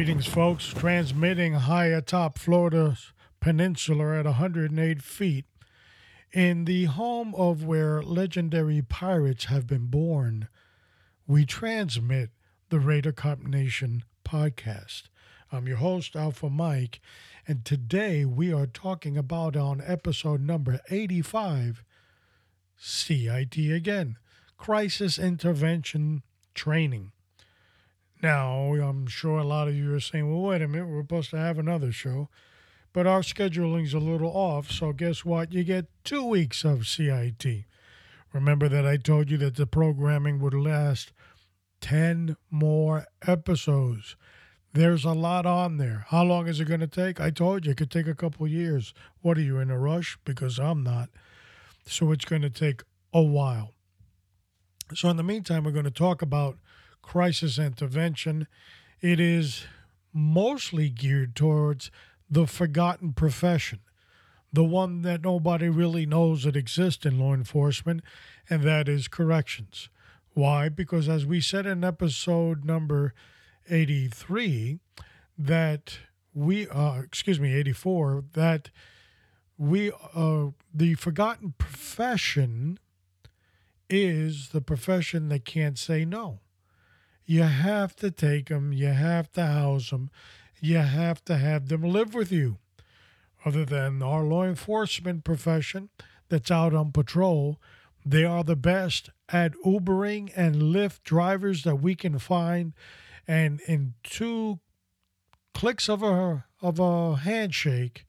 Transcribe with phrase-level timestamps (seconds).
[0.00, 0.68] Greetings, folks.
[0.68, 5.44] Transmitting high atop Florida's peninsula at 108 feet
[6.32, 10.48] in the home of where legendary pirates have been born.
[11.26, 12.30] We transmit
[12.70, 15.10] the Raider Cop Nation podcast.
[15.52, 17.02] I'm your host, Alpha Mike,
[17.46, 21.84] and today we are talking about on episode number 85
[22.78, 24.16] CIT again
[24.56, 26.22] Crisis Intervention
[26.54, 27.12] Training.
[28.22, 31.30] Now, I'm sure a lot of you are saying, well, wait a minute, we're supposed
[31.30, 32.28] to have another show.
[32.92, 35.52] But our scheduling's a little off, so guess what?
[35.52, 37.64] You get two weeks of CIT.
[38.32, 41.12] Remember that I told you that the programming would last
[41.80, 44.16] 10 more episodes.
[44.72, 46.04] There's a lot on there.
[46.08, 47.20] How long is it going to take?
[47.20, 48.92] I told you it could take a couple years.
[49.20, 50.18] What are you in a rush?
[50.24, 51.08] Because I'm not.
[51.86, 53.72] So it's going to take a while.
[54.94, 56.58] So, in the meantime, we're going to talk about
[57.02, 58.46] crisis intervention.
[59.00, 59.66] It is
[60.12, 61.90] mostly geared towards
[62.28, 63.80] the forgotten profession,
[64.52, 68.02] the one that nobody really knows that exists in law enforcement,
[68.48, 69.88] and that is corrections.
[70.34, 70.68] Why?
[70.68, 73.14] Because as we said in episode number
[73.68, 74.78] 83,
[75.36, 75.98] that
[76.34, 78.70] we, uh, excuse me, 84, that
[79.58, 82.78] we, uh, the forgotten profession
[83.88, 86.40] is the profession that can't say no.
[87.30, 90.10] You have to take them, you have to house them,
[90.60, 92.58] you have to have them live with you.
[93.44, 95.90] Other than our law enforcement profession
[96.28, 97.60] that's out on patrol,
[98.04, 102.72] they are the best at Ubering and Lyft drivers that we can find.
[103.28, 104.58] And in two
[105.54, 108.06] clicks of a, of a handshake,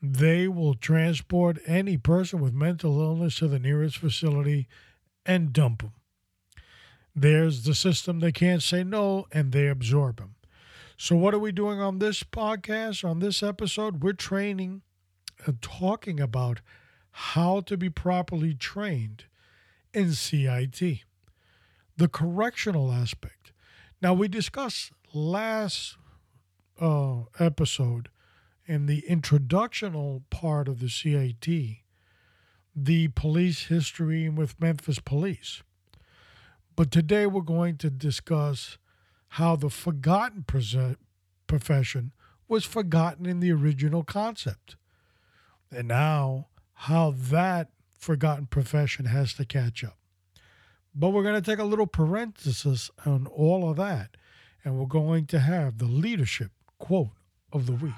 [0.00, 4.68] they will transport any person with mental illness to the nearest facility
[5.26, 5.94] and dump them.
[7.14, 10.34] There's the system they can't say no, and they absorb them.
[10.96, 13.04] So, what are we doing on this podcast?
[13.08, 14.82] On this episode, we're training
[15.46, 16.60] and talking about
[17.10, 19.24] how to be properly trained
[19.92, 20.80] in CIT,
[21.96, 23.52] the correctional aspect.
[24.02, 25.96] Now, we discussed last
[26.80, 28.08] uh, episode
[28.66, 31.84] in the introductional part of the CIT
[32.76, 35.62] the police history with Memphis Police.
[36.76, 38.78] But today we're going to discuss
[39.28, 40.44] how the forgotten
[41.46, 42.12] profession
[42.48, 44.76] was forgotten in the original concept.
[45.70, 49.98] And now how that forgotten profession has to catch up.
[50.94, 54.16] But we're going to take a little parenthesis on all of that,
[54.64, 57.10] and we're going to have the leadership quote
[57.52, 57.92] of the week.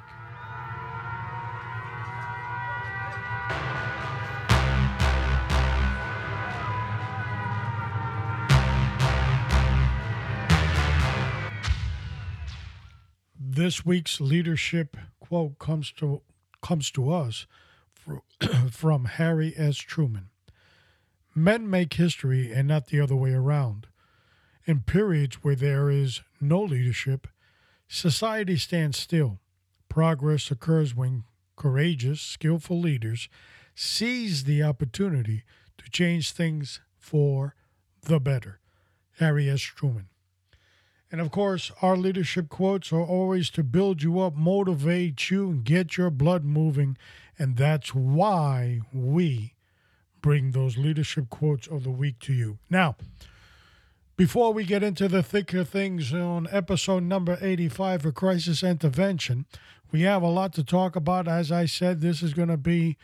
[13.57, 16.21] This week's leadership quote comes to
[16.61, 17.47] comes to us
[18.71, 19.79] from Harry S.
[19.79, 20.29] Truman.
[21.35, 23.87] Men make history and not the other way around.
[24.67, 27.29] In periods where there is no leadership,
[27.89, 29.39] society stands still.
[29.89, 31.25] Progress occurs when
[31.57, 33.29] courageous, skillful leaders
[33.75, 35.45] seize the opportunity
[35.79, 37.55] to change things for
[38.03, 38.61] the better.
[39.19, 39.63] Harry S.
[39.63, 40.09] Truman.
[41.11, 45.65] And of course, our leadership quotes are always to build you up, motivate you, and
[45.65, 46.97] get your blood moving.
[47.39, 49.55] And that's why we
[50.21, 52.59] bring those leadership quotes of the week to you.
[52.69, 52.97] Now,
[54.17, 59.47] before we get into the thicker things on episode number 85 for Crisis Intervention,
[59.93, 61.29] we have a lot to talk about.
[61.29, 62.97] As I said, this is going to be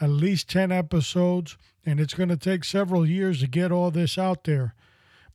[0.00, 4.18] at least 10 episodes, and it's going to take several years to get all this
[4.18, 4.74] out there.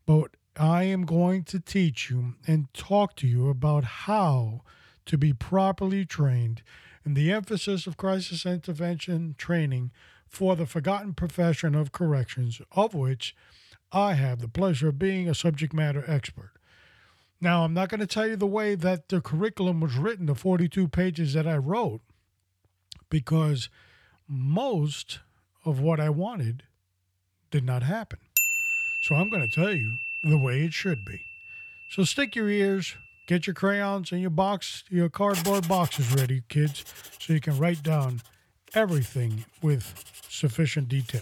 [0.06, 4.62] But I am going to teach you and talk to you about how
[5.06, 6.62] to be properly trained
[7.06, 9.92] in the emphasis of crisis intervention training
[10.28, 13.36] for the forgotten profession of corrections, of which
[13.92, 16.52] I have the pleasure of being a subject matter expert.
[17.40, 20.36] Now, I'm not going to tell you the way that the curriculum was written, the
[20.36, 22.02] 42 pages that I wrote,
[23.10, 23.70] because
[24.28, 25.20] most
[25.64, 26.64] of what I wanted
[27.52, 28.20] did not happen.
[29.04, 31.22] So I'm going to tell you the way it should be.
[31.90, 32.96] So stick your ears,
[33.28, 36.84] get your crayons and your box, your cardboard boxes ready, kids,
[37.20, 38.22] so you can write down
[38.74, 41.22] everything with sufficient detail.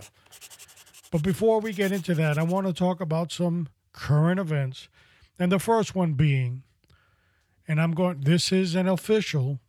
[1.12, 4.88] But before we get into that, I want to talk about some current events.
[5.38, 6.64] And the first one being,
[7.68, 9.60] and I'm going, this is an official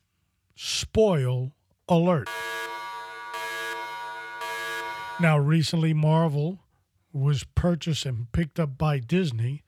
[0.55, 1.53] spoil
[1.89, 2.29] alert.
[5.21, 6.61] Now, recently, Marvel
[7.15, 9.63] was purchased and picked up by Disney,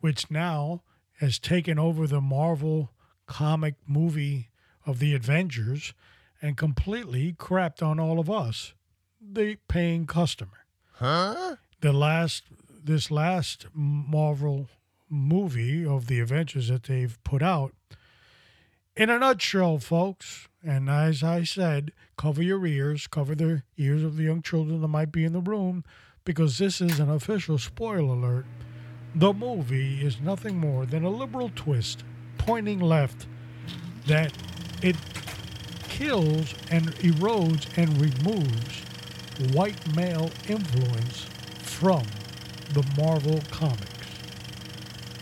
[0.00, 0.82] which now
[1.20, 2.90] has taken over the Marvel
[3.26, 4.48] comic movie
[4.84, 5.92] of the Avengers
[6.40, 8.74] and completely crapped on all of us,
[9.20, 10.64] the paying customer.
[10.94, 11.56] Huh?
[11.80, 12.44] The last
[12.84, 14.68] this last Marvel
[15.10, 17.74] movie of the Avengers that they've put out
[18.96, 24.16] in a nutshell, folks, and as I said, cover your ears, cover the ears of
[24.16, 25.84] the young children that might be in the room,
[26.26, 28.44] because this is an official spoiler alert.
[29.14, 32.02] The movie is nothing more than a liberal twist
[32.36, 33.26] pointing left
[34.06, 34.32] that
[34.82, 34.96] it
[35.88, 38.82] kills and erodes and removes
[39.54, 41.26] white male influence
[41.62, 42.02] from
[42.74, 44.08] the Marvel comics.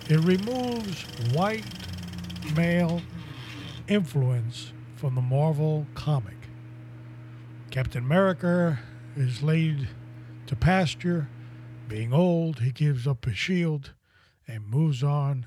[0.09, 1.03] It removes
[1.35, 1.65] white
[2.56, 3.03] male
[3.89, 6.35] influence from the Marvel comic.
[7.71, 8.79] Captain America
[9.17, 9.89] is laid
[10.46, 11.29] to pasture.
[11.88, 13.93] Being old, he gives up his shield
[14.46, 15.46] and moves on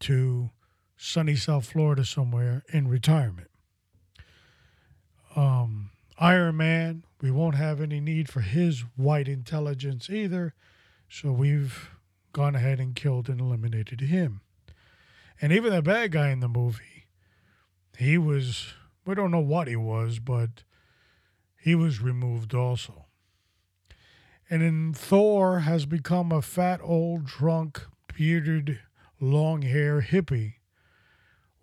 [0.00, 0.50] to
[0.96, 3.48] sunny South Florida somewhere in retirement.
[5.34, 10.54] Um, Iron Man, we won't have any need for his white intelligence either,
[11.08, 11.90] so we've
[12.32, 14.40] gone ahead and killed and eliminated him.
[15.40, 17.06] And even the bad guy in the movie,
[17.98, 18.74] he was,
[19.04, 20.64] we don't know what he was, but
[21.58, 23.01] he was removed also.
[24.52, 28.80] And then Thor has become a fat, old, drunk, bearded,
[29.18, 30.56] long hair hippie,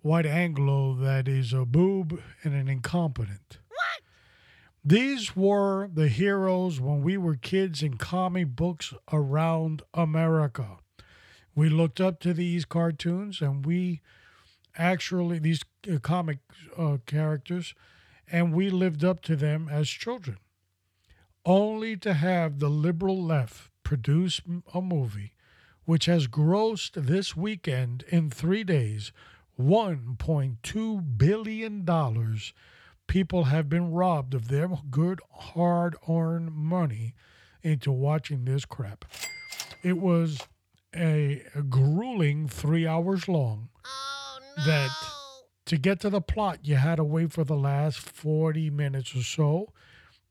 [0.02, 3.58] white Anglo that is a boob and an incompetent.
[3.68, 4.02] What?
[4.84, 10.78] These were the heroes when we were kids in comic books around America.
[11.54, 14.00] We looked up to these cartoons and we
[14.76, 16.38] actually, these uh, comic
[16.76, 17.72] uh, characters,
[18.32, 20.38] and we lived up to them as children.
[21.50, 24.40] Only to have the liberal left produce
[24.72, 25.34] a movie
[25.84, 29.10] which has grossed this weekend in three days
[29.58, 32.38] $1.2 billion.
[33.08, 37.16] People have been robbed of their good, hard earned money
[37.64, 39.04] into watching this crap.
[39.82, 40.46] It was
[40.94, 44.64] a, a grueling three hours long Oh no.
[44.66, 44.90] that
[45.66, 49.24] to get to the plot, you had to wait for the last 40 minutes or
[49.24, 49.72] so.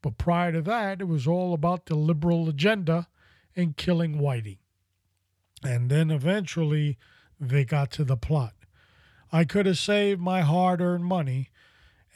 [0.02, 3.08] But prior to that, it was all about the liberal agenda
[3.54, 4.58] and killing Whitey.
[5.62, 6.98] And then eventually
[7.38, 8.54] they got to the plot.
[9.32, 11.50] I could have saved my hard earned money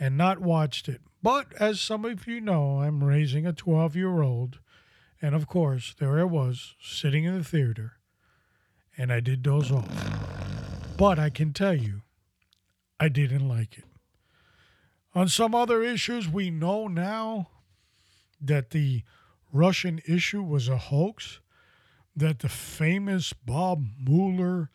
[0.01, 1.01] and not watched it.
[1.23, 4.59] But as some of you know, I'm raising a 12 year old.
[5.23, 7.95] And of course, there I was sitting in the theater
[8.97, 9.89] and I did doze off.
[10.97, 12.03] But I can tell you,
[13.00, 13.85] I didn't like it.
[15.14, 17.49] On some other issues, we know now
[18.41, 19.03] that the
[19.53, 21.41] Russian issue was a hoax,
[22.17, 24.71] that the famous Bob Mueller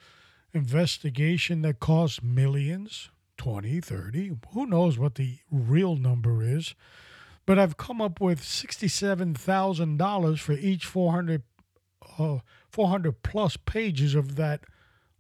[0.54, 6.76] investigation that cost millions 20, 30, who knows what the real number is.
[7.46, 11.44] But I've come up with $67,000 for each 400,
[12.20, 12.40] uh,
[12.70, 14.62] 400 plus pages of that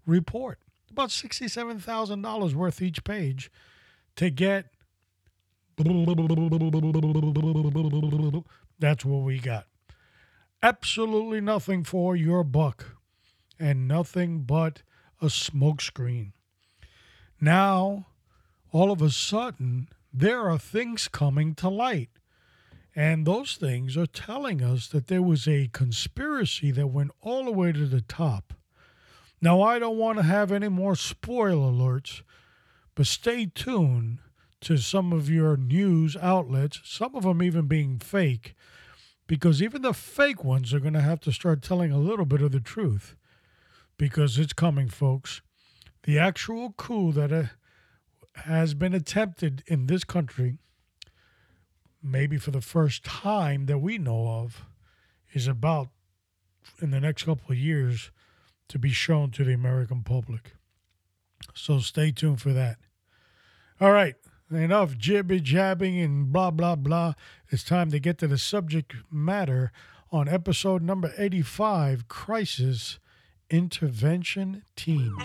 [0.06, 0.60] report.
[0.92, 3.50] About $67,000 worth each page
[4.18, 4.66] to get.
[8.80, 9.66] That's what we got.
[10.62, 12.98] Absolutely nothing for your buck
[13.58, 14.82] and nothing but
[15.22, 16.34] a smokescreen.
[17.40, 18.08] Now,
[18.72, 22.10] all of a sudden, there are things coming to light.
[22.96, 27.52] And those things are telling us that there was a conspiracy that went all the
[27.52, 28.54] way to the top.
[29.42, 32.22] Now, I don't want to have any more spoiler alerts,
[32.96, 34.20] but stay tuned
[34.62, 38.56] to some of your news outlets, some of them even being fake,
[39.28, 42.42] because even the fake ones are going to have to start telling a little bit
[42.42, 43.16] of the truth
[43.98, 45.42] because it's coming, folks.
[46.04, 47.44] The actual coup that uh,
[48.36, 50.58] has been attempted in this country,
[52.02, 54.66] maybe for the first time that we know of,
[55.34, 55.90] is about
[56.82, 58.12] in the next couple of years
[58.70, 60.54] to be shown to the American public.
[61.54, 62.78] So stay tuned for that.
[63.82, 64.16] All right,
[64.52, 67.14] enough jibby jabbing and blah, blah, blah.
[67.50, 69.72] It's time to get to the subject matter
[70.12, 73.00] on episode number 85 Crisis
[73.50, 75.24] Intervention Teams.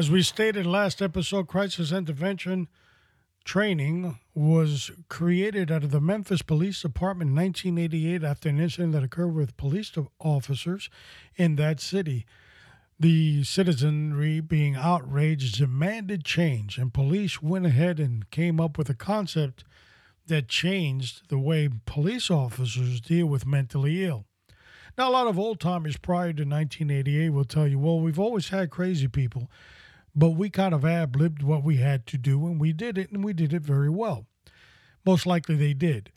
[0.00, 2.68] As we stated last episode, crisis intervention
[3.44, 9.02] training was created out of the Memphis Police Department in 1988 after an incident that
[9.02, 10.88] occurred with police officers
[11.36, 12.24] in that city.
[12.98, 18.94] The citizenry, being outraged, demanded change, and police went ahead and came up with a
[18.94, 19.64] concept
[20.28, 24.24] that changed the way police officers deal with mentally ill.
[24.96, 28.48] Now, a lot of old timers prior to 1988 will tell you, well, we've always
[28.48, 29.50] had crazy people,
[30.14, 33.10] but we kind of ad libbed what we had to do, and we did it,
[33.10, 34.26] and we did it very well.
[35.04, 36.10] Most likely they did.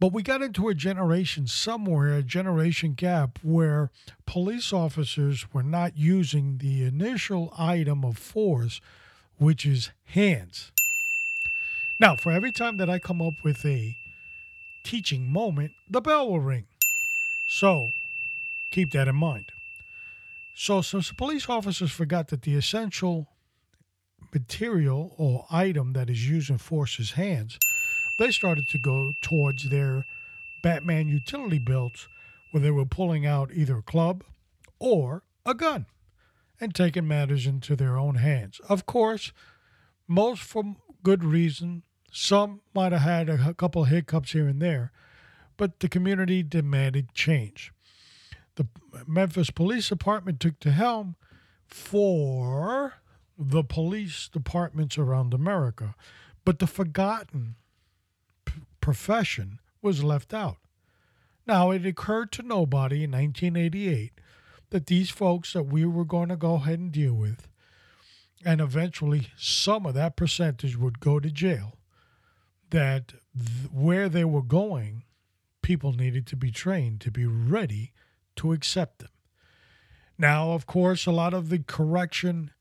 [0.00, 3.90] But we got into a generation somewhere, a generation gap, where
[4.26, 8.80] police officers were not using the initial item of force,
[9.36, 10.72] which is hands.
[11.98, 13.98] Now, for every time that I come up with a
[14.84, 16.64] teaching moment, the bell will ring.
[17.46, 17.90] So
[18.70, 19.52] keep that in mind.
[20.54, 23.28] So, some police officers forgot that the essential
[24.32, 27.58] material or item that is used in force's hands
[28.20, 30.04] they started to go towards their
[30.62, 32.06] Batman utility belts
[32.50, 34.22] where they were pulling out either a club
[34.78, 35.86] or a gun
[36.60, 38.60] and taking matters into their own hands.
[38.68, 39.32] Of course,
[40.06, 41.82] most for good reason.
[42.12, 44.92] Some might have had a couple of hiccups here and there,
[45.56, 47.72] but the community demanded change.
[48.56, 48.66] The
[49.06, 51.16] Memphis Police Department took the helm
[51.66, 52.94] for
[53.38, 55.94] the police departments around America,
[56.44, 57.54] but the forgotten
[58.80, 60.58] profession was left out.
[61.46, 64.12] Now, it occurred to nobody in 1988
[64.70, 67.48] that these folks that we were going to go ahead and deal with,
[68.44, 71.78] and eventually some of that percentage would go to jail,
[72.70, 75.04] that th- where they were going,
[75.62, 77.92] people needed to be trained to be ready
[78.40, 79.10] to accept them.
[80.16, 82.52] Now, of course, a lot of the correction,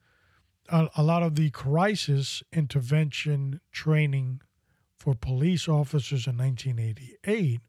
[0.67, 4.41] a, a lot of the crisis intervention training
[4.97, 7.61] for police officers in 1988,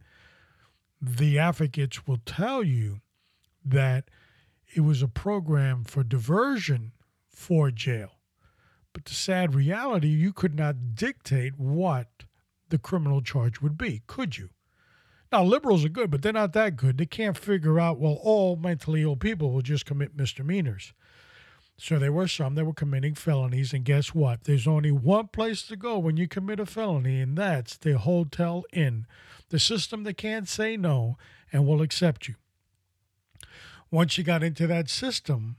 [1.00, 3.00] the advocates will tell you
[3.64, 4.10] that
[4.74, 6.90] it was a program for diversion
[7.28, 8.18] for jail.
[8.92, 12.24] But the sad reality, you could not dictate what
[12.70, 14.50] the criminal charge would be, could you?
[15.32, 16.98] Now, liberals are good, but they're not that good.
[16.98, 20.92] They can't figure out, well, all mentally ill people will just commit misdemeanors.
[21.76, 24.44] So there were some that were committing felonies, and guess what?
[24.44, 28.64] There's only one place to go when you commit a felony, and that's the Hotel
[28.72, 29.06] Inn,
[29.48, 31.16] the system that can't say no
[31.52, 32.34] and will accept you.
[33.90, 35.56] Once you got into that system,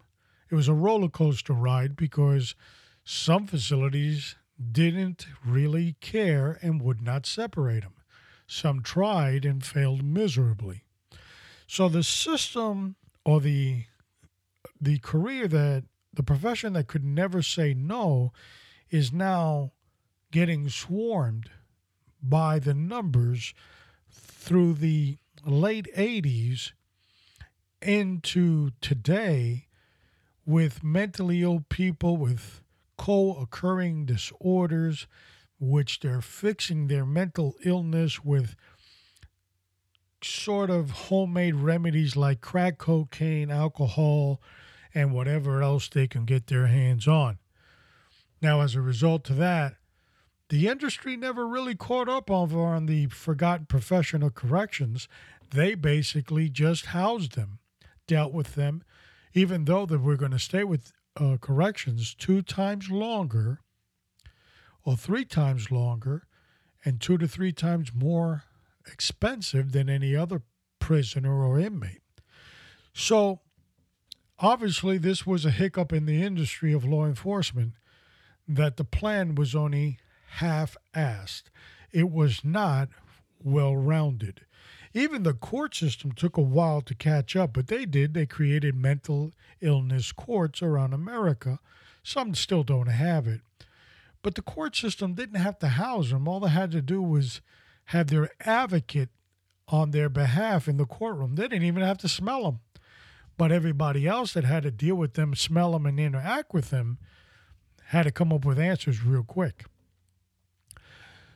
[0.49, 2.55] it was a roller coaster ride because
[3.03, 4.35] some facilities
[4.71, 7.93] didn't really care and would not separate them.
[8.51, 10.83] Some tried and failed miserably.
[11.67, 13.85] So the system or the
[14.79, 18.33] the career that the profession that could never say no
[18.89, 19.71] is now
[20.31, 21.49] getting swarmed
[22.21, 23.53] by the numbers
[24.11, 26.73] through the late 80s
[27.81, 29.67] into today
[30.45, 32.63] with mentally ill people with
[32.97, 35.07] co occurring disorders,
[35.61, 38.55] which they're fixing their mental illness with
[40.23, 44.41] sort of homemade remedies like crack cocaine, alcohol,
[44.93, 47.37] and whatever else they can get their hands on.
[48.41, 49.75] Now, as a result of that,
[50.49, 55.07] the industry never really caught up on the forgotten professional corrections.
[55.51, 57.59] They basically just housed them,
[58.07, 58.83] dealt with them,
[59.33, 63.59] even though that we're going to stay with uh, corrections two times longer
[64.83, 66.27] or three times longer
[66.83, 68.43] and two to three times more
[68.91, 70.41] expensive than any other
[70.79, 72.01] prisoner or inmate.
[72.93, 73.41] So
[74.43, 77.73] Obviously, this was a hiccup in the industry of law enforcement
[78.47, 79.99] that the plan was only
[80.37, 81.43] half assed.
[81.91, 82.89] It was not
[83.43, 84.41] well rounded.
[84.95, 88.15] Even the court system took a while to catch up, but they did.
[88.15, 91.59] They created mental illness courts around America.
[92.01, 93.41] Some still don't have it.
[94.21, 96.27] But the court system didn't have to house them.
[96.27, 97.41] All they had to do was
[97.85, 99.09] have their advocate
[99.67, 101.35] on their behalf in the courtroom.
[101.35, 102.59] They didn't even have to smell them.
[103.37, 106.99] But everybody else that had to deal with them, smell them, and interact with them
[107.85, 109.65] had to come up with answers real quick.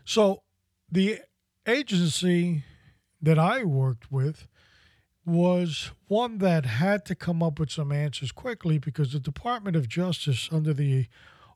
[0.04, 0.44] So
[0.92, 1.20] the
[1.68, 2.63] agency
[3.22, 4.48] that I worked with
[5.25, 9.89] was one that had to come up with some answers quickly because the Department of
[9.89, 11.08] Justice under the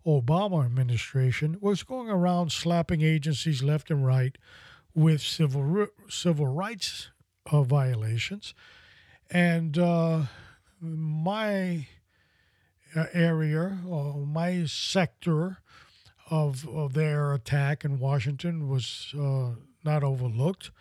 [0.06, 4.38] Obama administration was going around slapping agencies left and right
[4.96, 7.10] with civil civil rights
[7.52, 8.54] uh, violations
[9.32, 10.24] and uh,
[10.82, 11.88] my
[12.96, 15.60] uh, area, or my sector
[16.32, 19.52] of, of their attack in Washington was uh,
[19.84, 20.72] not overlooked,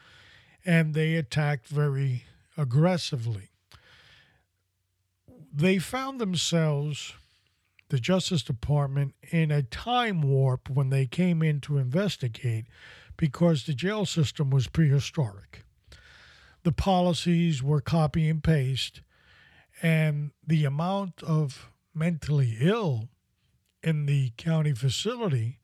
[0.64, 2.24] and they attacked very
[2.56, 3.50] aggressively.
[5.52, 7.14] They found themselves,
[7.88, 12.66] the Justice Department, in a time warp when they came in to investigate
[13.16, 15.64] because the jail system was prehistoric.
[16.64, 19.00] The policies were copy and paste,
[19.82, 23.08] and the amount of mentally ill
[23.82, 25.60] in the county facility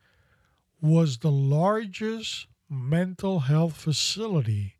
[0.80, 4.76] was the largest mental health facility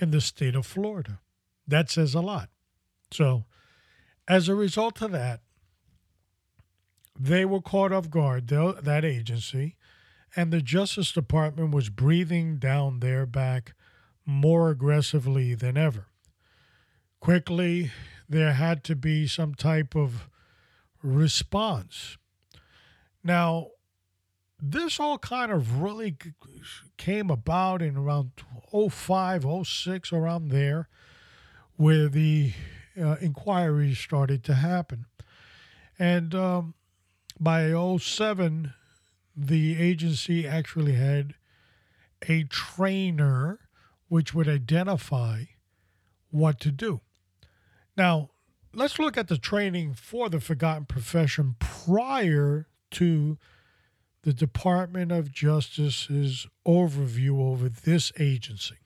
[0.00, 1.20] in the state of Florida.
[1.66, 2.50] That says a lot.
[3.10, 3.44] So,
[4.26, 5.40] as a result of that,
[7.18, 9.76] they were caught off guard, that agency,
[10.36, 13.74] and the Justice Department was breathing down their back
[14.24, 16.06] more aggressively than ever.
[17.20, 17.90] Quickly,
[18.28, 20.28] there had to be some type of
[21.02, 22.18] response.
[23.24, 23.68] Now,
[24.60, 26.16] this all kind of really
[26.96, 28.32] came about in around
[28.72, 30.88] 05, 06, around there,
[31.76, 32.52] where the
[33.00, 35.06] uh, inquiries started to happen.
[35.98, 36.74] And um,
[37.40, 38.74] by 07,
[39.36, 41.34] the agency actually had
[42.28, 43.60] a trainer
[44.08, 45.44] which would identify
[46.30, 47.00] what to do.
[47.96, 48.30] Now,
[48.74, 53.38] let's look at the training for the forgotten profession prior to
[54.22, 58.76] the Department of Justice's overview over this agency.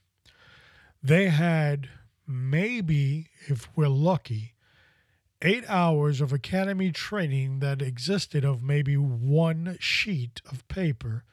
[1.02, 1.88] They had
[2.26, 4.54] maybe, if we're lucky,
[5.42, 11.24] eight hours of academy training that existed of maybe one sheet of paper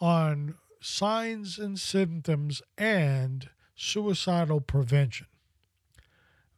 [0.00, 5.26] on signs and symptoms and suicidal prevention.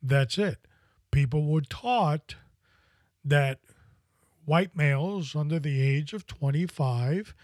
[0.03, 0.59] That's it.
[1.11, 2.37] People were taught
[3.25, 3.59] that
[4.45, 7.35] white males under the age of 25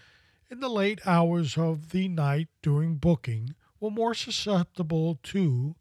[0.49, 5.75] in the late hours of the night during booking were more susceptible to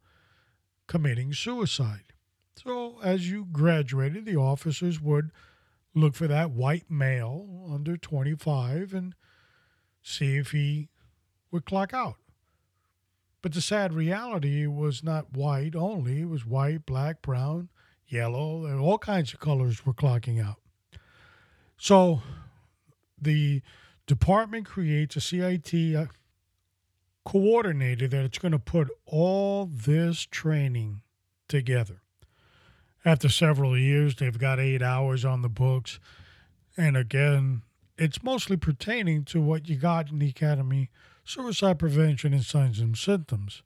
[0.88, 2.11] committing suicide.
[2.64, 5.30] So, as you graduated, the officers would
[5.94, 9.14] look for that white male under 25 and
[10.02, 10.88] see if he
[11.50, 12.16] would clock out.
[13.42, 17.68] But the sad reality was not white only, it was white, black, brown,
[18.06, 20.60] yellow, and all kinds of colors were clocking out.
[21.76, 22.22] So
[23.20, 23.62] the
[24.06, 26.06] department creates a CIT uh,
[27.24, 31.02] coordinator that it's going to put all this training
[31.48, 32.02] together.
[33.04, 35.98] After several years, they've got eight hours on the books.
[36.76, 37.62] And again,
[37.98, 40.90] it's mostly pertaining to what you got in the academy
[41.24, 43.62] suicide prevention and signs and symptoms.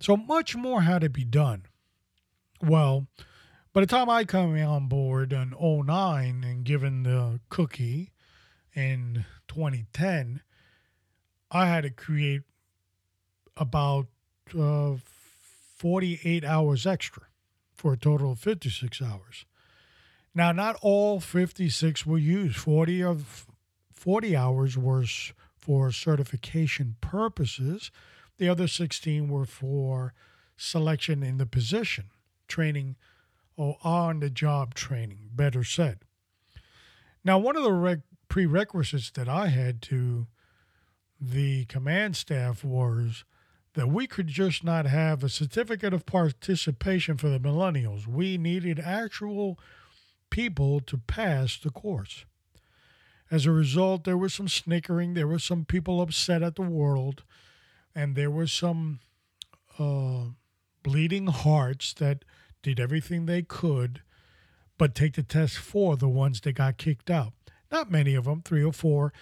[0.00, 1.64] So much more had to be done.
[2.62, 3.08] Well,
[3.72, 8.12] by the time I come on board in 09 and given the cookie
[8.74, 10.40] in 2010,
[11.50, 12.42] I had to create
[13.56, 14.06] about
[14.58, 14.94] uh,
[15.76, 17.24] 48 hours extra
[17.84, 19.44] for a total of 56 hours.
[20.34, 22.56] Now, not all 56 were used.
[22.56, 23.46] 40 of
[23.92, 25.04] 40 hours were
[25.58, 27.90] for certification purposes.
[28.38, 30.14] The other 16 were for
[30.56, 32.06] selection in the position,
[32.48, 32.96] training
[33.54, 35.98] or on the job training, better said.
[37.22, 40.26] Now, one of the prerequisites that I had to
[41.20, 43.24] the command staff was
[43.74, 48.06] that we could just not have a certificate of participation for the millennials.
[48.06, 49.58] We needed actual
[50.30, 52.24] people to pass the course.
[53.30, 57.24] As a result, there was some snickering, there were some people upset at the world,
[57.94, 59.00] and there were some
[59.78, 60.26] uh,
[60.82, 62.24] bleeding hearts that
[62.62, 64.02] did everything they could,
[64.78, 67.32] but take the test for the ones that got kicked out.
[67.72, 69.12] Not many of them, three or four,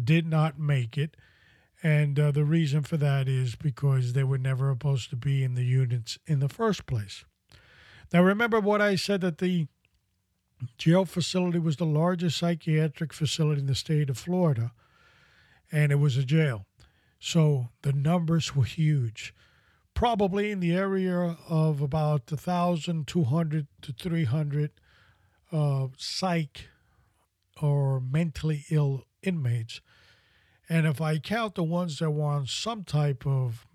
[0.00, 1.16] did not make it.
[1.82, 5.54] And uh, the reason for that is because they were never supposed to be in
[5.54, 7.24] the units in the first place.
[8.12, 9.66] Now, remember what I said that the
[10.78, 14.72] jail facility was the largest psychiatric facility in the state of Florida,
[15.70, 16.66] and it was a jail.
[17.18, 19.34] So the numbers were huge
[19.96, 24.70] probably in the area of about 1,200 to 300
[25.50, 26.68] uh, psych
[27.62, 29.80] or mentally ill inmates.
[30.68, 33.66] And if I count the ones that were on some type of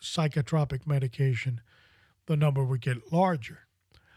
[0.00, 1.60] psychotropic medication,
[2.26, 3.60] the number would get larger.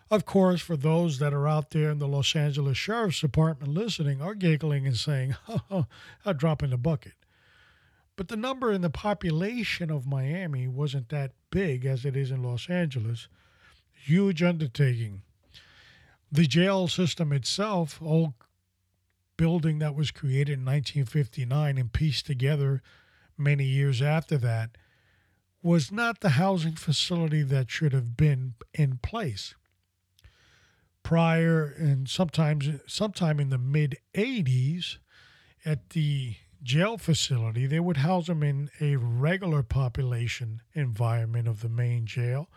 [0.10, 4.22] Of course, for those that are out there in the Los Angeles Sheriff's Department listening
[4.22, 5.36] are giggling and saying,
[5.72, 5.86] oh,
[6.26, 7.14] a drop in the bucket.
[8.16, 12.42] But the number in the population of Miami wasn't that big as it is in
[12.42, 13.28] Los Angeles.
[13.92, 15.24] Huge undertaking.
[16.32, 18.34] The jail system itself, old
[19.38, 22.82] building that was created in 1959 and pieced together
[23.38, 24.72] many years after that,
[25.62, 29.56] was not the housing facility that should have been in place.
[31.04, 34.98] Prior and sometimes sometime in the mid 80s
[35.64, 41.70] at the jail facility, they would house them in a regular population environment of the
[41.70, 42.50] main jail.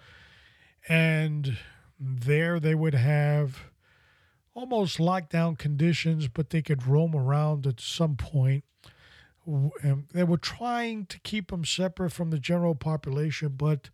[0.89, 1.59] And
[1.99, 3.70] there they would have
[4.55, 8.65] almost lockdown conditions, but they could roam around at some point.
[9.47, 13.91] And they were trying to keep them separate from the general population, but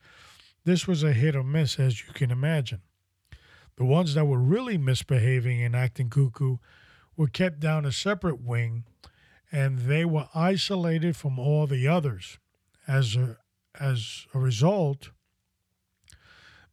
[0.64, 2.81] this was a hit or miss, as you can imagine.
[3.77, 6.57] The ones that were really misbehaving and acting cuckoo
[7.16, 8.85] were kept down a separate wing,
[9.53, 12.38] and they were isolated from all the others.
[12.88, 13.37] As a,
[13.79, 15.11] as a result,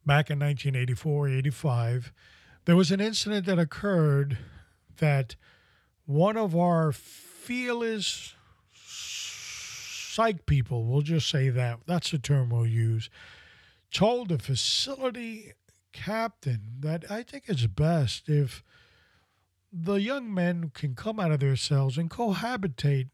[0.04, 2.12] back in 1984 85,
[2.64, 4.38] there was an incident that occurred
[4.98, 5.36] that
[6.06, 8.34] one of our fearless
[8.74, 13.10] psych people, we'll just say that, that's the term we'll use,
[13.92, 15.52] told the facility
[15.92, 18.62] captain that I think it's best if
[19.72, 23.10] the young men can come out of their cells and cohabitate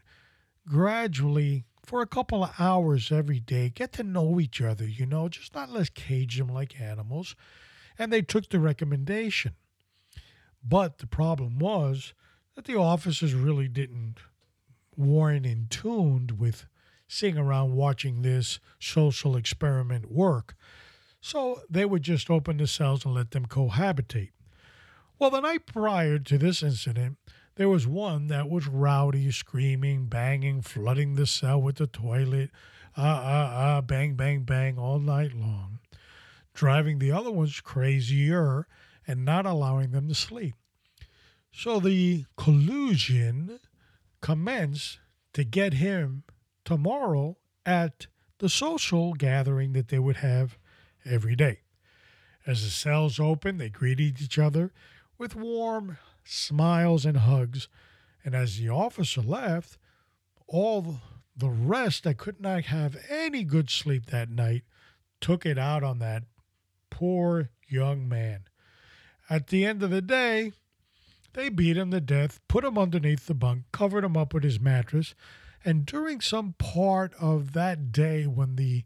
[0.68, 5.28] gradually for a couple of hours every day, get to know each other, you know,
[5.28, 7.34] just not let's cage them like animals.
[8.00, 9.56] And they took the recommendation.
[10.64, 12.14] But the problem was
[12.56, 14.16] that the officers really didn't
[14.96, 16.66] weren't in tuned with
[17.06, 20.54] sitting around watching this social experiment work.
[21.20, 24.30] So they would just open the cells and let them cohabitate.
[25.18, 27.18] Well, the night prior to this incident,
[27.56, 32.50] there was one that was rowdy, screaming, banging, flooding the cell with the toilet,
[32.96, 35.79] ah, ah, ah, bang, bang, bang, all night long,
[36.54, 38.66] driving the other ones crazier
[39.06, 40.54] and not allowing them to sleep.
[41.52, 43.58] So the collusion
[44.20, 44.98] commenced
[45.32, 46.24] to get him
[46.64, 47.36] tomorrow
[47.66, 48.06] at
[48.38, 50.58] the social gathering that they would have
[51.04, 51.60] every day.
[52.46, 54.72] As the cells opened, they greeted each other
[55.18, 57.68] with warm smiles and hugs.
[58.24, 59.78] And as the officer left,
[60.46, 61.00] all
[61.36, 64.62] the rest that could not have any good sleep that night
[65.20, 66.24] took it out on that
[67.00, 68.40] poor young man.
[69.30, 70.52] At the end of the day,
[71.32, 74.60] they beat him to death, put him underneath the bunk, covered him up with his
[74.60, 75.14] mattress,
[75.64, 78.84] and during some part of that day when the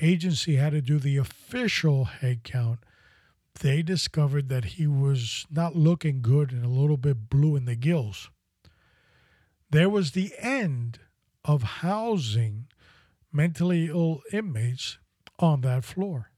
[0.00, 2.78] agency had to do the official head count,
[3.60, 7.76] they discovered that he was not looking good and a little bit blue in the
[7.76, 8.30] gills.
[9.68, 10.98] There was the end
[11.44, 12.68] of housing
[13.30, 14.96] mentally ill inmates
[15.38, 16.30] on that floor.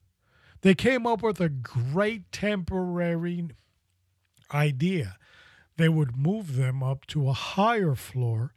[0.62, 3.49] They came up with a great temporary
[4.53, 5.16] idea.
[5.77, 8.53] They would move them up to a higher floor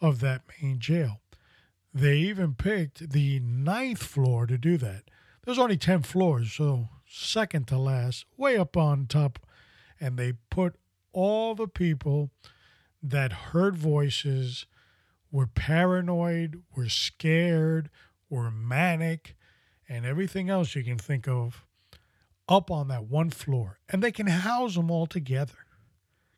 [0.00, 1.20] of that main jail.
[1.94, 5.04] They even picked the ninth floor to do that.
[5.44, 9.38] There's only 10 floors, so second to last, way up on top.
[9.98, 10.76] And they put
[11.12, 12.30] all the people
[13.02, 14.66] that heard voices,
[15.30, 17.90] were paranoid, were scared,
[18.28, 19.34] were manic,
[19.88, 21.64] and everything else you can think of
[22.48, 23.78] up on that one floor.
[23.88, 25.54] And they can house them all together.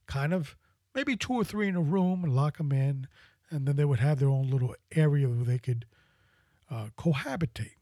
[0.06, 0.56] Kind of
[0.94, 3.06] maybe two or three in a room and lock them in.
[3.50, 5.86] And then they would have their own little area where they could
[6.70, 7.74] uh, cohabitate.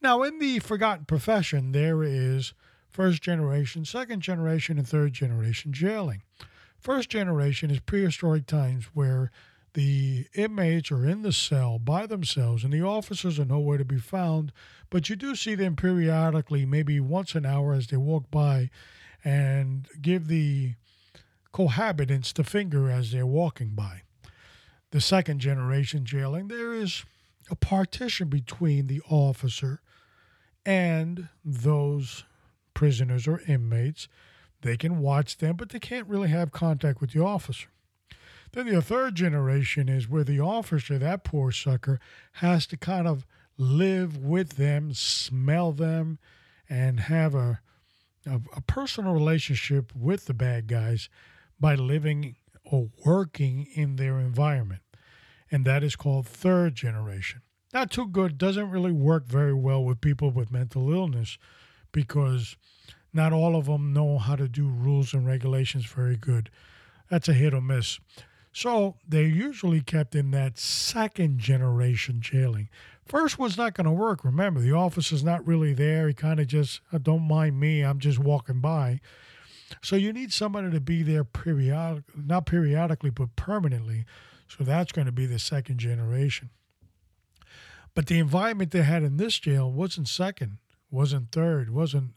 [0.00, 2.54] Now, in the forgotten profession, there is
[2.88, 6.22] first generation, second generation, and third generation jailing.
[6.78, 9.30] First generation is prehistoric times where
[9.76, 13.98] the inmates are in the cell by themselves and the officers are nowhere to be
[13.98, 14.50] found,
[14.88, 18.70] but you do see them periodically, maybe once an hour as they walk by,
[19.22, 20.72] and give the
[21.52, 24.00] cohabitants the finger as they're walking by.
[24.92, 27.04] The second generation jailing, there is
[27.50, 29.82] a partition between the officer
[30.64, 32.24] and those
[32.72, 34.08] prisoners or inmates.
[34.62, 37.68] They can watch them, but they can't really have contact with the officer.
[38.56, 42.00] Then the third generation is where the officer, that poor sucker,
[42.32, 43.26] has to kind of
[43.58, 46.18] live with them, smell them,
[46.68, 47.60] and have a,
[48.24, 51.08] a, a personal relationship with the bad guys
[51.60, 54.82] by living or working in their environment.
[55.50, 57.42] And that is called third generation
[57.76, 58.38] not too good.
[58.38, 61.36] Doesn't really work very well with people with mental illness
[61.92, 62.56] because
[63.12, 66.48] not all of them know how to do rules and regulations very good.
[67.10, 68.00] That's a hit or miss.
[68.56, 72.70] So they're usually kept in that second generation jailing.
[73.04, 74.24] First one's not going to work.
[74.24, 76.08] Remember, the officer's not really there.
[76.08, 79.02] He kind of just, oh, don't mind me, I'm just walking by.
[79.82, 84.06] So you need somebody to be there periodic, not periodically, but permanently.
[84.48, 86.48] So that's going to be the second generation.
[87.94, 90.56] But the environment they had in this jail wasn't second,
[90.90, 92.12] wasn't third, wasn't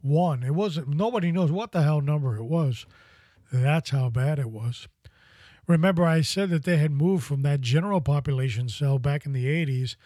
[0.00, 0.44] one.
[0.44, 0.90] It wasn't.
[0.90, 2.86] Nobody knows what the hell number it was.
[3.52, 4.86] That's how bad it was.
[5.66, 9.46] Remember, I said that they had moved from that general population cell back in the
[9.46, 9.96] 80s,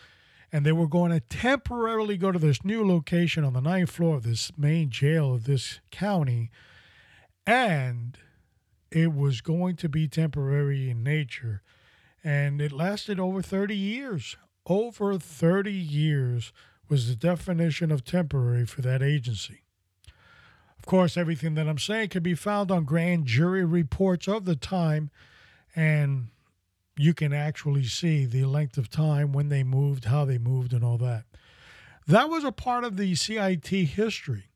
[0.50, 4.16] and they were going to temporarily go to this new location on the ninth floor
[4.16, 6.50] of this main jail of this county,
[7.46, 8.18] and
[8.90, 11.62] it was going to be temporary in nature.
[12.24, 14.36] And it lasted over 30 years.
[14.66, 16.52] Over 30 years
[16.88, 19.62] was the definition of temporary for that agency.
[20.78, 24.56] Of course, everything that I'm saying can be found on grand jury reports of the
[24.56, 25.10] time,
[25.74, 26.28] and
[26.96, 30.84] you can actually see the length of time when they moved, how they moved, and
[30.84, 31.24] all that.
[32.06, 34.50] That was a part of the CIT history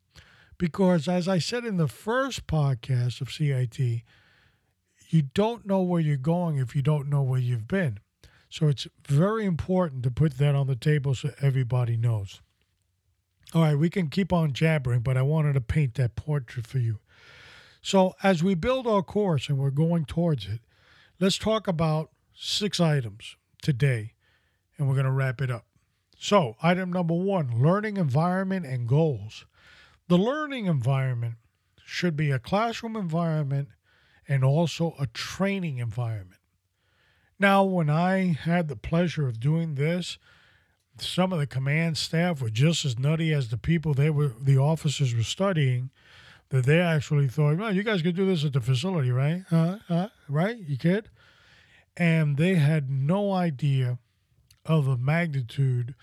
[0.58, 4.02] because, as I said in the first podcast of CIT,
[5.08, 8.00] you don't know where you're going if you don't know where you've been.
[8.50, 12.40] So it's very important to put that on the table so everybody knows.
[13.54, 16.78] All right, we can keep on jabbering, but I wanted to paint that portrait for
[16.78, 16.98] you.
[17.82, 20.60] So, as we build our course and we're going towards it,
[21.24, 24.12] let's talk about six items today,
[24.76, 25.64] and we're going to wrap it up.
[26.18, 29.46] So, item number one learning environment and goals.
[30.08, 31.36] The learning environment
[31.82, 33.68] should be a classroom environment
[34.28, 36.42] and also a training environment.
[37.38, 40.18] Now, when I had the pleasure of doing this,
[40.98, 44.58] some of the command staff were just as nutty as the people they were the
[44.58, 45.90] officers were studying
[46.50, 49.78] that they actually thought well you guys could do this at the facility right uh,
[49.88, 51.08] uh, right you kid
[51.96, 53.98] and they had no idea
[54.64, 55.94] of the magnitude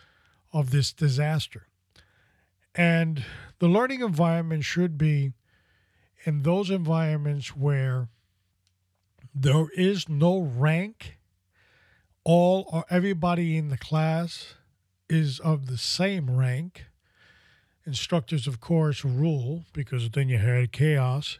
[0.53, 1.67] of this disaster
[2.75, 3.25] and
[3.59, 5.33] the learning environment should be
[6.25, 8.07] in those environments where
[9.33, 11.17] there is no rank
[12.23, 14.55] all or everybody in the class
[15.09, 16.85] is of the same rank.
[17.85, 21.39] Instructors, of course, rule because then you had chaos.